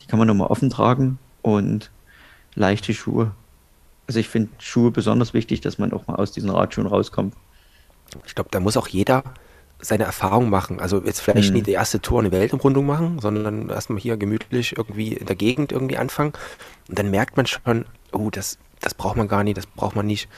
[0.00, 1.90] die kann man nochmal offen tragen und
[2.54, 3.32] leichte Schuhe.
[4.06, 7.34] Also ich finde Schuhe besonders wichtig, dass man auch mal aus diesen Radschuhen rauskommt.
[8.26, 9.24] Ich glaube, da muss auch jeder
[9.80, 10.78] seine Erfahrung machen.
[10.78, 11.54] Also jetzt vielleicht hm.
[11.54, 15.72] nicht die erste Tour eine Weltumrundung machen, sondern erstmal hier gemütlich irgendwie in der Gegend
[15.72, 16.34] irgendwie anfangen.
[16.88, 20.06] Und dann merkt man schon, oh, das, das braucht man gar nicht, das braucht man
[20.06, 20.28] nicht.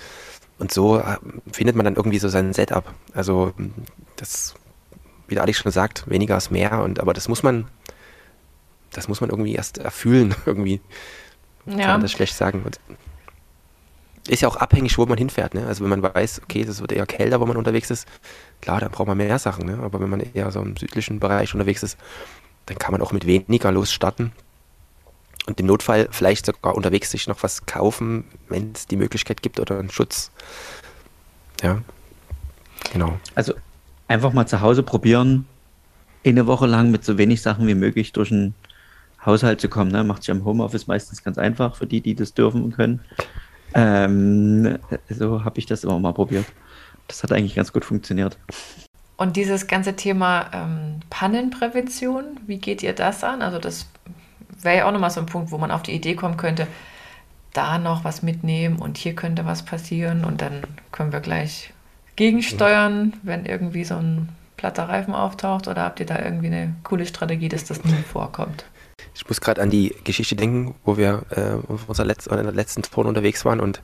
[0.59, 1.17] Und so äh,
[1.53, 2.93] findet man dann irgendwie so sein Setup.
[3.13, 3.53] Also
[4.17, 4.55] das,
[5.29, 6.83] wie der Alex schon sagt, weniger ist mehr.
[6.83, 7.67] Und aber das muss man,
[8.93, 10.35] das muss man irgendwie erst erfüllen.
[10.47, 10.81] irgendwie
[11.67, 11.77] ja.
[11.79, 12.63] kann man das schlecht sagen.
[12.65, 12.81] Und
[14.29, 15.55] ist ja auch abhängig, wo man hinfährt.
[15.55, 15.67] Ne?
[15.67, 18.09] Also wenn man weiß, okay, das wird eher kälter, wo man unterwegs ist,
[18.61, 19.67] klar, dann braucht man mehr Sachen.
[19.67, 19.79] Ne?
[19.83, 21.97] Aber wenn man eher so im südlichen Bereich unterwegs ist,
[22.67, 24.33] dann kann man auch mit weniger losstarten
[25.47, 29.61] und im Notfall vielleicht sogar unterwegs sich noch was kaufen, wenn es die Möglichkeit gibt
[29.61, 30.31] oder einen Schutz.
[31.63, 31.81] Ja,
[32.93, 33.19] genau.
[33.35, 33.55] Also
[34.09, 35.47] einfach mal zu Hause probieren,
[36.25, 38.55] eine Woche lang mit so wenig Sachen wie möglich durch den
[39.25, 39.91] Haushalt zu kommen.
[39.91, 40.05] Ne?
[40.05, 43.01] Macht sich am Homeoffice meistens ganz einfach für die, die das dürfen und können.
[43.75, 44.79] Ähm,
[45.09, 46.47] so habe ich das immer mal probiert.
[47.09, 48.39] Das hat eigentlich ganz gut funktioniert.
[49.17, 53.43] Und dieses ganze Thema ähm, Pannenprävention, wie geht ihr das an?
[53.43, 53.87] Also das
[54.61, 56.67] wäre ja auch nochmal so ein Punkt, wo man auf die Idee kommen könnte,
[57.53, 61.73] da noch was mitnehmen und hier könnte was passieren und dann können wir gleich
[62.17, 67.07] gegensteuern, wenn irgendwie so ein platter Reifen auftaucht oder habt ihr da irgendwie eine coole
[67.07, 68.65] Strategie, dass das nie vorkommt?
[69.15, 72.53] Ich muss gerade an die Geschichte denken, wo wir äh, auf unserer Letz in der
[72.53, 73.81] letzten Tour unterwegs waren und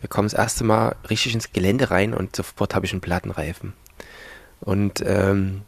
[0.00, 3.74] wir kommen das erste Mal richtig ins Gelände rein und sofort habe ich einen Plattenreifen.
[4.60, 5.62] Und ähm,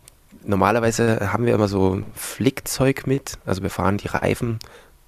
[0.44, 3.38] normalerweise haben wir immer so Flickzeug mit.
[3.44, 4.58] Also wir fahren die Reifen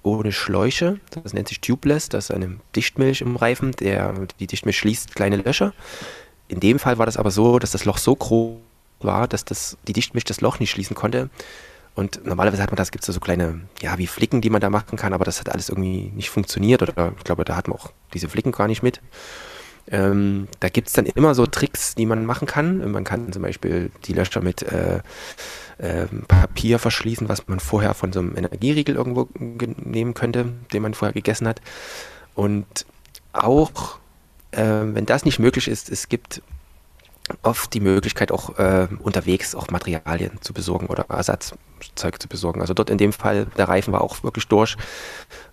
[0.03, 0.99] ohne Schläuche.
[1.11, 2.09] Das nennt sich Tubeless.
[2.09, 3.71] Das ist eine Dichtmilch im Reifen.
[3.73, 5.73] Der, die Dichtmilch schließt kleine Löcher.
[6.47, 8.57] In dem Fall war das aber so, dass das Loch so groß
[9.01, 11.29] war, dass das, die Dichtmilch das Loch nicht schließen konnte.
[11.95, 14.69] Und normalerweise hat man das, gibt es so kleine, ja, wie Flicken, die man da
[14.69, 16.81] machen kann, aber das hat alles irgendwie nicht funktioniert.
[16.81, 19.01] Oder ich glaube, da hat man auch diese Flicken gar nicht mit.
[19.87, 22.91] Ähm, da gibt es dann immer so Tricks, die man machen kann.
[22.91, 25.01] Man kann zum Beispiel die Löcher mit äh,
[25.77, 30.93] äh, Papier verschließen, was man vorher von so einem Energieriegel irgendwo nehmen könnte, den man
[30.93, 31.61] vorher gegessen hat.
[32.33, 32.85] Und
[33.33, 33.99] auch,
[34.51, 36.41] äh, wenn das nicht möglich ist, es gibt
[37.41, 42.61] oft die Möglichkeit, auch äh, unterwegs auch Materialien zu besorgen oder Ersatzzeug zu besorgen.
[42.61, 44.77] Also dort in dem Fall, der Reifen war auch wirklich durch.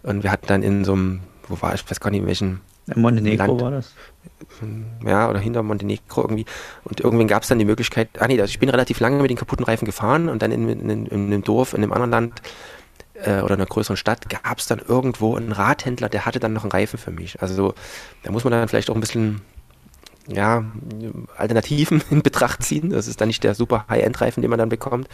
[0.02, 2.60] Und wir hatten dann in so einem, wo war ich, weiß gar nicht, in welchem
[2.86, 3.94] In Montenegro Land, war das.
[5.06, 6.46] Ja, oder hinter Montenegro irgendwie.
[6.84, 9.36] Und irgendwann gab es dann die Möglichkeit, ah nee, ich bin relativ lange mit den
[9.36, 12.42] kaputten Reifen gefahren und dann in, in, in, in einem Dorf, in einem anderen Land
[13.14, 16.64] äh, oder einer größeren Stadt gab es dann irgendwo einen Radhändler, der hatte dann noch
[16.64, 17.40] einen Reifen für mich.
[17.40, 17.74] Also
[18.22, 19.42] da muss man dann vielleicht auch ein bisschen
[20.28, 20.64] ja,
[21.36, 22.90] Alternativen in Betracht ziehen.
[22.90, 25.08] Das ist dann nicht der super High-End-Reifen, den man dann bekommt.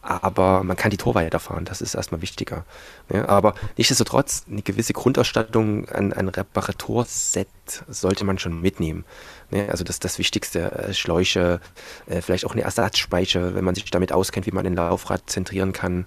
[0.00, 2.64] Aber man kann die Tor weiterfahren, das ist erstmal wichtiger.
[3.12, 7.48] Ja, aber nichtsdestotrotz, eine gewisse Grundausstattung an, an Reparaturset
[7.88, 9.04] sollte man schon mitnehmen.
[9.50, 11.60] Ja, also das das Wichtigste, äh, Schläuche,
[12.06, 15.72] äh, vielleicht auch eine Ersatzspeicher, wenn man sich damit auskennt, wie man den Laufrad zentrieren
[15.72, 16.04] kann.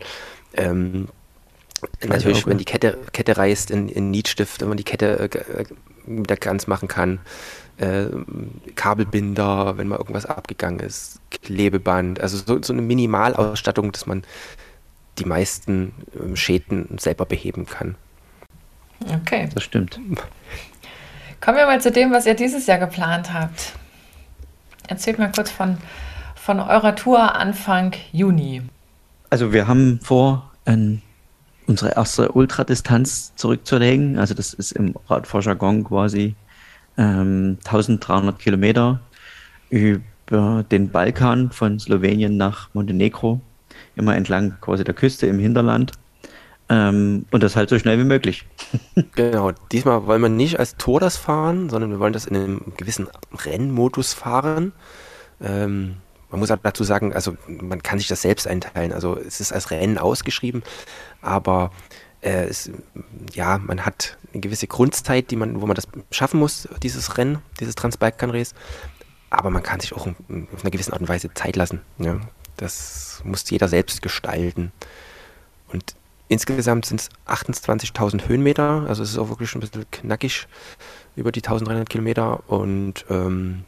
[0.54, 1.10] Ähm,
[2.06, 5.66] natürlich, wenn die Kette, Kette reißt in, in Nietstift, wenn man die Kette äh,
[6.06, 7.20] wieder ganz machen kann
[7.82, 8.10] äh,
[8.76, 14.24] Kabelbinder, wenn mal irgendwas abgegangen ist, Klebeband, also so, so eine Minimalausstattung, dass man
[15.18, 17.96] die meisten ähm, Schäden selber beheben kann.
[19.22, 19.50] Okay.
[19.54, 20.00] Das stimmt.
[21.42, 23.74] Kommen wir mal zu dem, was ihr dieses Jahr geplant habt.
[24.88, 25.78] Erzählt mal kurz von,
[26.36, 28.62] von eurer Tour Anfang Juni.
[29.32, 31.02] Also wir haben vor, ein,
[31.66, 34.20] unsere erste Ultradistanz zurückzulegen.
[34.20, 36.36] Also das ist im Radfahrjargon quasi
[36.98, 39.00] ähm, 1300 Kilometer
[39.70, 43.42] über den Balkan von Slowenien nach Montenegro,
[43.96, 45.94] immer entlang quasi der Küste im Hinterland.
[46.70, 48.46] Ähm, und das halt so schnell wie möglich.
[49.16, 52.74] genau, diesmal wollen wir nicht als Tour das fahren, sondern wir wollen das in einem
[52.78, 53.08] gewissen
[53.46, 54.72] Rennmodus fahren.
[55.42, 55.98] Ähm,
[56.30, 58.94] man muss auch dazu sagen, also man kann sich das selbst einteilen.
[58.94, 60.64] Also es ist als Rennen ausgeschrieben,
[61.22, 61.72] aber
[62.22, 62.72] äh, es,
[63.34, 67.40] ja, man hat eine gewisse Grundzeit, die man, wo man das schaffen muss, dieses Rennen,
[67.60, 68.54] dieses Transbalkan-Race.
[69.30, 71.82] Aber man kann sich auch auf eine gewisse Art und Weise Zeit lassen.
[71.98, 72.20] Ja.
[72.58, 74.72] Das muss jeder selbst gestalten.
[75.72, 75.96] Und
[76.28, 80.48] insgesamt sind es 28.000 Höhenmeter, also es ist auch wirklich ein bisschen knackig
[81.16, 82.50] über die 1300 Kilometer.
[82.50, 83.64] Und ähm,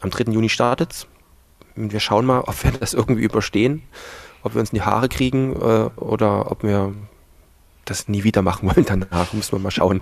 [0.00, 0.32] am 3.
[0.32, 1.06] Juni startet es.
[1.76, 3.82] Wir schauen mal, ob wir das irgendwie überstehen,
[4.42, 6.94] ob wir uns in die Haare kriegen äh, oder ob wir
[7.86, 9.32] das nie wieder machen wollen danach.
[9.32, 10.00] Müssen wir mal schauen.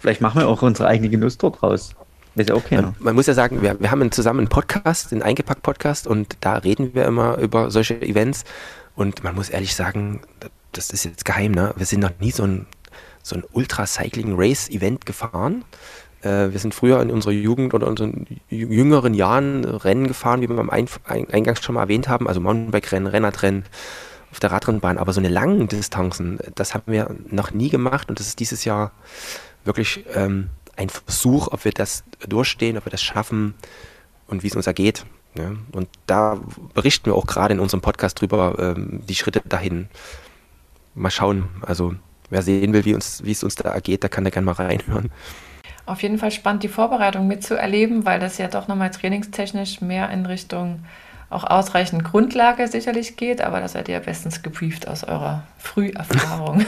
[0.00, 1.94] Vielleicht machen wir auch unsere eigene Genuss dort raus.
[2.36, 2.76] Ist ja okay.
[2.76, 6.58] Man, man, muss ja sagen, wir, wir haben zusammen einen Podcast, einen Eingepackt-Podcast und da
[6.58, 8.44] reden wir immer über solche Events.
[8.94, 10.20] Und man muss ehrlich sagen,
[10.72, 11.72] das ist jetzt geheim, ne?
[11.76, 12.66] Wir sind noch nie so ein,
[13.22, 15.64] so ein Ultra-Cycling-Race-Event gefahren.
[16.22, 20.56] Äh, wir sind früher in unserer Jugend oder unseren jüngeren Jahren Rennen gefahren, wie wir
[20.56, 23.64] beim Eingangs schon mal erwähnt haben, also Mountainbike-Rennen, Rennradrennen,
[24.36, 28.20] auf der Radrennbahn, aber so eine langen Distanzen, das haben wir noch nie gemacht und
[28.20, 28.92] das ist dieses Jahr
[29.64, 33.54] wirklich ähm, ein Versuch, ob wir das durchstehen, ob wir das schaffen
[34.26, 35.06] und wie es uns ergeht.
[35.38, 35.52] Ja?
[35.72, 36.38] Und da
[36.74, 39.88] berichten wir auch gerade in unserem Podcast drüber, ähm, die Schritte dahin.
[40.94, 41.94] Mal schauen, also
[42.28, 44.52] wer sehen will, wie, uns, wie es uns da ergeht, da kann da gerne mal
[44.52, 45.10] reinhören.
[45.86, 50.26] Auf jeden Fall spannend, die Vorbereitung mitzuerleben, weil das ja doch nochmal trainingstechnisch mehr in
[50.26, 50.84] Richtung
[51.28, 56.64] auch ausreichend Grundlage sicherlich geht, aber das seid ihr bestens gebrieft aus eurer Früherfahrung.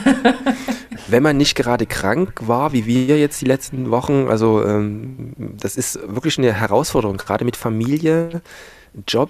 [1.07, 5.77] Wenn man nicht gerade krank war, wie wir jetzt die letzten Wochen, also ähm, das
[5.77, 8.41] ist wirklich eine Herausforderung, gerade mit Familie,
[9.07, 9.29] Job.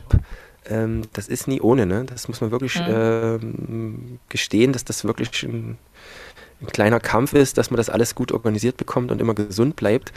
[0.68, 2.06] Ähm, das ist nie ohne, ne?
[2.06, 2.88] Das muss man wirklich mhm.
[2.90, 5.78] ähm, gestehen, dass das wirklich ein,
[6.62, 10.12] ein kleiner Kampf ist, dass man das alles gut organisiert bekommt und immer gesund bleibt.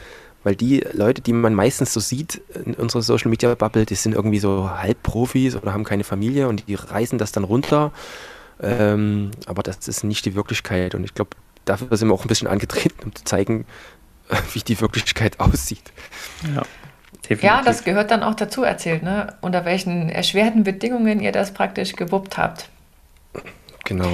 [0.44, 4.14] Weil die Leute, die man meistens so sieht in unserer Social Media Bubble, die sind
[4.14, 7.92] irgendwie so Halbprofis oder haben keine Familie und die reißen das dann runter.
[8.60, 10.94] Ähm, aber das ist nicht die Wirklichkeit.
[10.94, 11.30] Und ich glaube,
[11.64, 13.66] dafür sind wir auch ein bisschen angetreten, um zu zeigen,
[14.52, 15.92] wie die Wirklichkeit aussieht.
[16.54, 16.62] Ja.
[17.28, 17.42] Definitiv.
[17.44, 19.36] Ja, das gehört dann auch dazu erzählt, ne?
[19.42, 22.68] unter welchen erschwerten Bedingungen ihr das praktisch gewuppt habt.
[23.84, 24.10] Genau.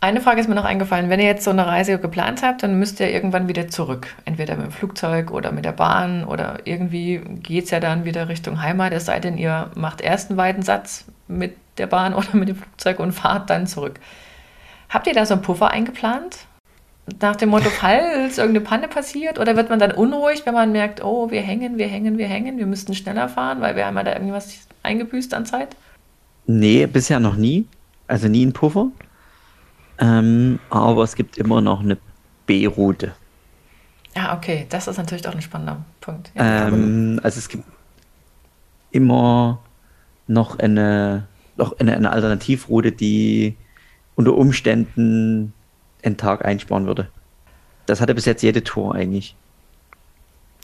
[0.00, 1.10] Eine Frage ist mir noch eingefallen.
[1.10, 4.06] Wenn ihr jetzt so eine Reise geplant habt, dann müsst ihr irgendwann wieder zurück.
[4.24, 8.28] Entweder mit dem Flugzeug oder mit der Bahn oder irgendwie geht es ja dann wieder
[8.28, 12.28] Richtung Heimat, es sei denn, ihr macht erst einen weiten Satz mit der Bahn oder
[12.34, 13.98] mit dem Flugzeug und fahrt dann zurück.
[14.88, 16.38] Habt ihr da so einen Puffer eingeplant?
[17.20, 19.40] Nach dem Motto, falls irgendeine Panne passiert?
[19.40, 22.56] Oder wird man dann unruhig, wenn man merkt, oh, wir hängen, wir hängen, wir hängen,
[22.58, 25.74] wir müssten schneller fahren, weil wir haben ja da irgendwas eingebüßt an Zeit?
[26.46, 27.66] Nee, bisher noch nie.
[28.06, 28.92] Also nie ein Puffer.
[29.98, 31.98] Ähm, aber es gibt immer noch eine
[32.46, 33.12] B-Route.
[34.16, 36.32] Ja, okay, das ist natürlich doch ein spannender Punkt.
[36.34, 36.68] Ja.
[36.68, 37.64] Ähm, also es gibt
[38.90, 39.60] immer
[40.26, 41.26] noch eine,
[41.56, 43.56] noch eine, eine Alternativroute, die
[44.14, 45.52] unter Umständen
[46.02, 47.08] einen Tag einsparen würde.
[47.86, 49.36] Das hatte bis jetzt jede Tour eigentlich.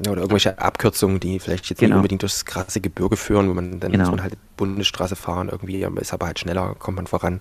[0.05, 1.91] Ja, oder irgendwelche Abkürzungen, die vielleicht jetzt genau.
[1.91, 4.05] nicht unbedingt durchs krasse Gebirge führen, wo man dann genau.
[4.05, 7.41] muss man halt Bundesstraße fahren, irgendwie ist aber halt schneller, kommt man voran.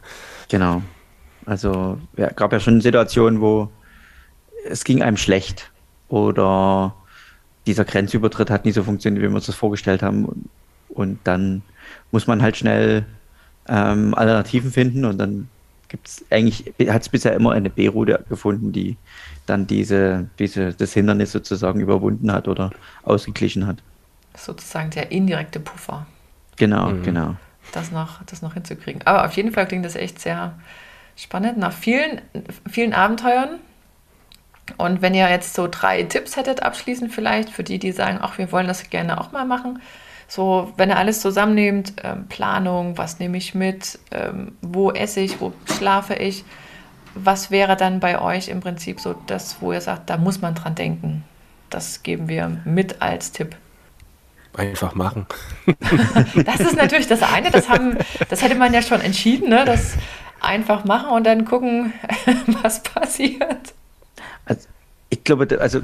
[0.50, 0.84] Genau.
[1.46, 3.70] Also ja, gab ja schon Situationen, wo
[4.66, 5.72] es ging einem schlecht.
[6.10, 6.94] oder
[7.66, 10.50] dieser Grenzübertritt hat nicht so funktioniert, wie wir uns das vorgestellt haben.
[10.90, 11.64] Und, dann
[12.12, 13.06] muss man halt schnell
[13.68, 15.48] ähm, Alternativen finden und dann
[15.88, 18.98] gibt es eigentlich, hat es bisher immer eine B-Route gefunden, die
[19.46, 22.72] dann diese, diese, das Hindernis sozusagen überwunden hat oder
[23.04, 23.78] ausgeglichen hat.
[24.36, 26.06] Sozusagen der indirekte Puffer.
[26.58, 27.04] Genau, mhm.
[27.04, 27.36] genau.
[27.72, 29.02] Das noch, das noch hinzukriegen.
[29.06, 30.54] Aber auf jeden Fall klingt das echt sehr
[31.16, 32.22] spannend, nach vielen,
[32.70, 33.60] vielen Abenteuern.
[34.78, 38.38] Und wenn ihr jetzt so drei Tipps hättet abschließend vielleicht für die, die sagen, ach,
[38.38, 39.82] wir wollen das gerne auch mal machen,
[40.28, 45.40] so, wenn ihr alles zusammennehmt, ähm, Planung, was nehme ich mit, ähm, wo esse ich,
[45.42, 46.44] wo schlafe ich,
[47.14, 50.56] was wäre dann bei euch im Prinzip so das, wo ihr sagt, da muss man
[50.56, 51.24] dran denken?
[51.70, 53.56] Das geben wir mit als Tipp.
[54.56, 55.26] Einfach machen.
[56.46, 57.98] das ist natürlich das eine, das, haben,
[58.30, 59.66] das hätte man ja schon entschieden, ne?
[59.66, 59.94] das
[60.44, 61.94] einfach machen und dann gucken,
[62.62, 63.74] was passiert.
[64.46, 64.68] Also,
[65.10, 65.82] ich glaube, also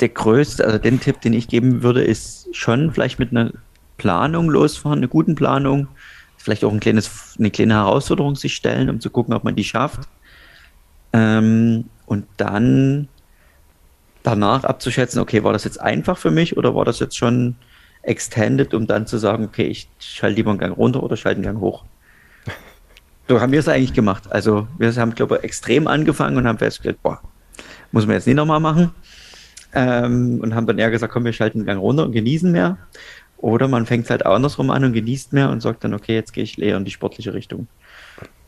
[0.00, 3.52] der größte, also den Tipp, den ich geben würde, ist schon vielleicht mit einer
[3.98, 5.88] Planung losfahren, einer guten Planung,
[6.38, 9.64] vielleicht auch ein kleines, eine kleine Herausforderung sich stellen, um zu gucken, ob man die
[9.64, 10.08] schafft.
[11.12, 13.08] Ähm, und dann
[14.22, 17.56] danach abzuschätzen, okay, war das jetzt einfach für mich oder war das jetzt schon
[18.02, 21.44] extended, um dann zu sagen, okay, ich schalte lieber einen Gang runter oder schalte einen
[21.44, 21.84] Gang hoch.
[23.28, 24.30] So haben wir es eigentlich gemacht.
[24.30, 27.20] Also wir haben, glaube ich, extrem angefangen und haben festgestellt, boah,
[27.92, 28.90] muss man jetzt nicht nochmal machen.
[29.74, 32.78] Ähm, und haben dann eher gesagt, komm, wir schalten den Gang runter und genießen mehr.
[33.38, 36.14] Oder man fängt es halt auch andersrum an und genießt mehr und sagt dann, okay,
[36.14, 37.68] jetzt gehe ich eher in die sportliche Richtung.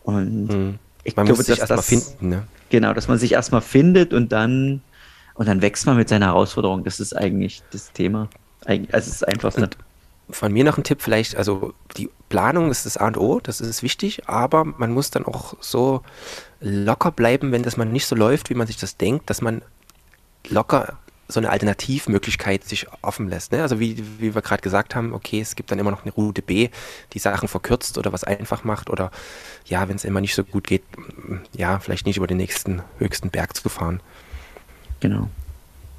[0.03, 0.79] Und mhm.
[1.03, 2.47] ich man glaube, muss sich erstmal finden, ne?
[2.69, 4.83] Genau, dass man sich erstmal findet und dann,
[5.35, 6.85] und dann wächst man mit seiner Herausforderung.
[6.85, 8.29] Das ist eigentlich das Thema.
[8.65, 9.77] Also es ist einfach und
[10.31, 13.61] Von mir noch ein Tipp vielleicht, also die Planung ist das A und O, das
[13.61, 16.03] ist wichtig, aber man muss dann auch so
[16.61, 19.63] locker bleiben, wenn das mal nicht so läuft, wie man sich das denkt, dass man
[20.49, 20.99] locker
[21.29, 23.53] so eine Alternativmöglichkeit sich offen lässt.
[23.53, 23.63] Ne?
[23.63, 26.43] Also wie, wie wir gerade gesagt haben, okay, es gibt dann immer noch eine Route
[26.43, 26.69] B,
[27.13, 29.11] die Sachen verkürzt oder was einfach macht oder
[29.65, 30.83] ja, wenn es immer nicht so gut geht,
[31.57, 34.01] ja, vielleicht nicht über den nächsten höchsten Berg zu fahren.
[35.01, 35.31] Genau.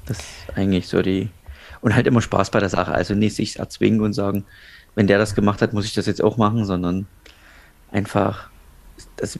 [0.06, 1.30] Das ist eigentlich so die
[1.86, 2.90] und halt immer Spaß bei der Sache.
[2.90, 4.44] Also nicht sich erzwingen und sagen,
[4.96, 7.06] wenn der das gemacht hat, muss ich das jetzt auch machen, sondern
[7.92, 8.50] einfach,
[9.14, 9.38] das,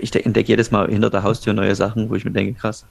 [0.00, 2.86] ich entdecke jedes Mal hinter der Haustür neue Sachen, wo ich mir denke, krass,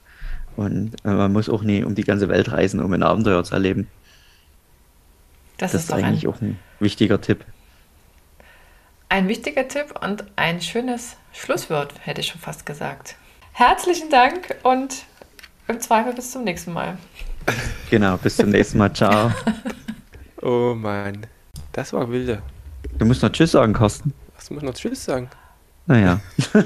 [0.56, 3.54] und äh, man muss auch nie um die ganze Welt reisen, um ein Abenteuer zu
[3.54, 3.88] erleben.
[5.56, 7.46] Das, das ist, ist eigentlich ein, auch ein wichtiger Tipp.
[9.08, 13.16] Ein wichtiger Tipp und ein schönes Schlusswort, hätte ich schon fast gesagt.
[13.52, 15.04] Herzlichen Dank und
[15.66, 16.98] im Zweifel bis zum nächsten Mal.
[17.90, 18.92] Genau, bis zum nächsten Mal.
[18.92, 19.32] Ciao.
[20.42, 21.26] oh Mann,
[21.72, 22.42] das war wilde.
[22.98, 24.12] Du musst noch Tschüss sagen, Carsten.
[24.34, 25.28] Was muss noch Tschüss sagen?
[25.86, 26.20] Naja.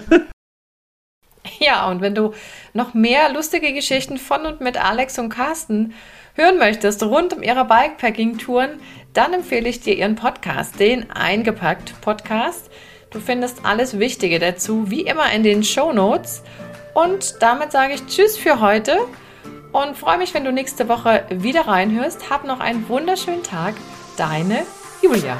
[1.58, 2.32] Ja, und wenn du
[2.74, 5.94] noch mehr lustige Geschichten von und mit Alex und Carsten
[6.34, 8.80] hören möchtest rund um ihre Bikepacking-Touren,
[9.12, 12.70] dann empfehle ich dir ihren Podcast, den Eingepackt Podcast.
[13.10, 16.42] Du findest alles Wichtige dazu, wie immer in den Show Notes.
[16.94, 18.98] Und damit sage ich Tschüss für heute
[19.76, 22.30] und freue mich, wenn du nächste Woche wieder reinhörst.
[22.30, 23.74] Hab noch einen wunderschönen Tag.
[24.16, 24.62] Deine
[25.02, 25.38] Julia.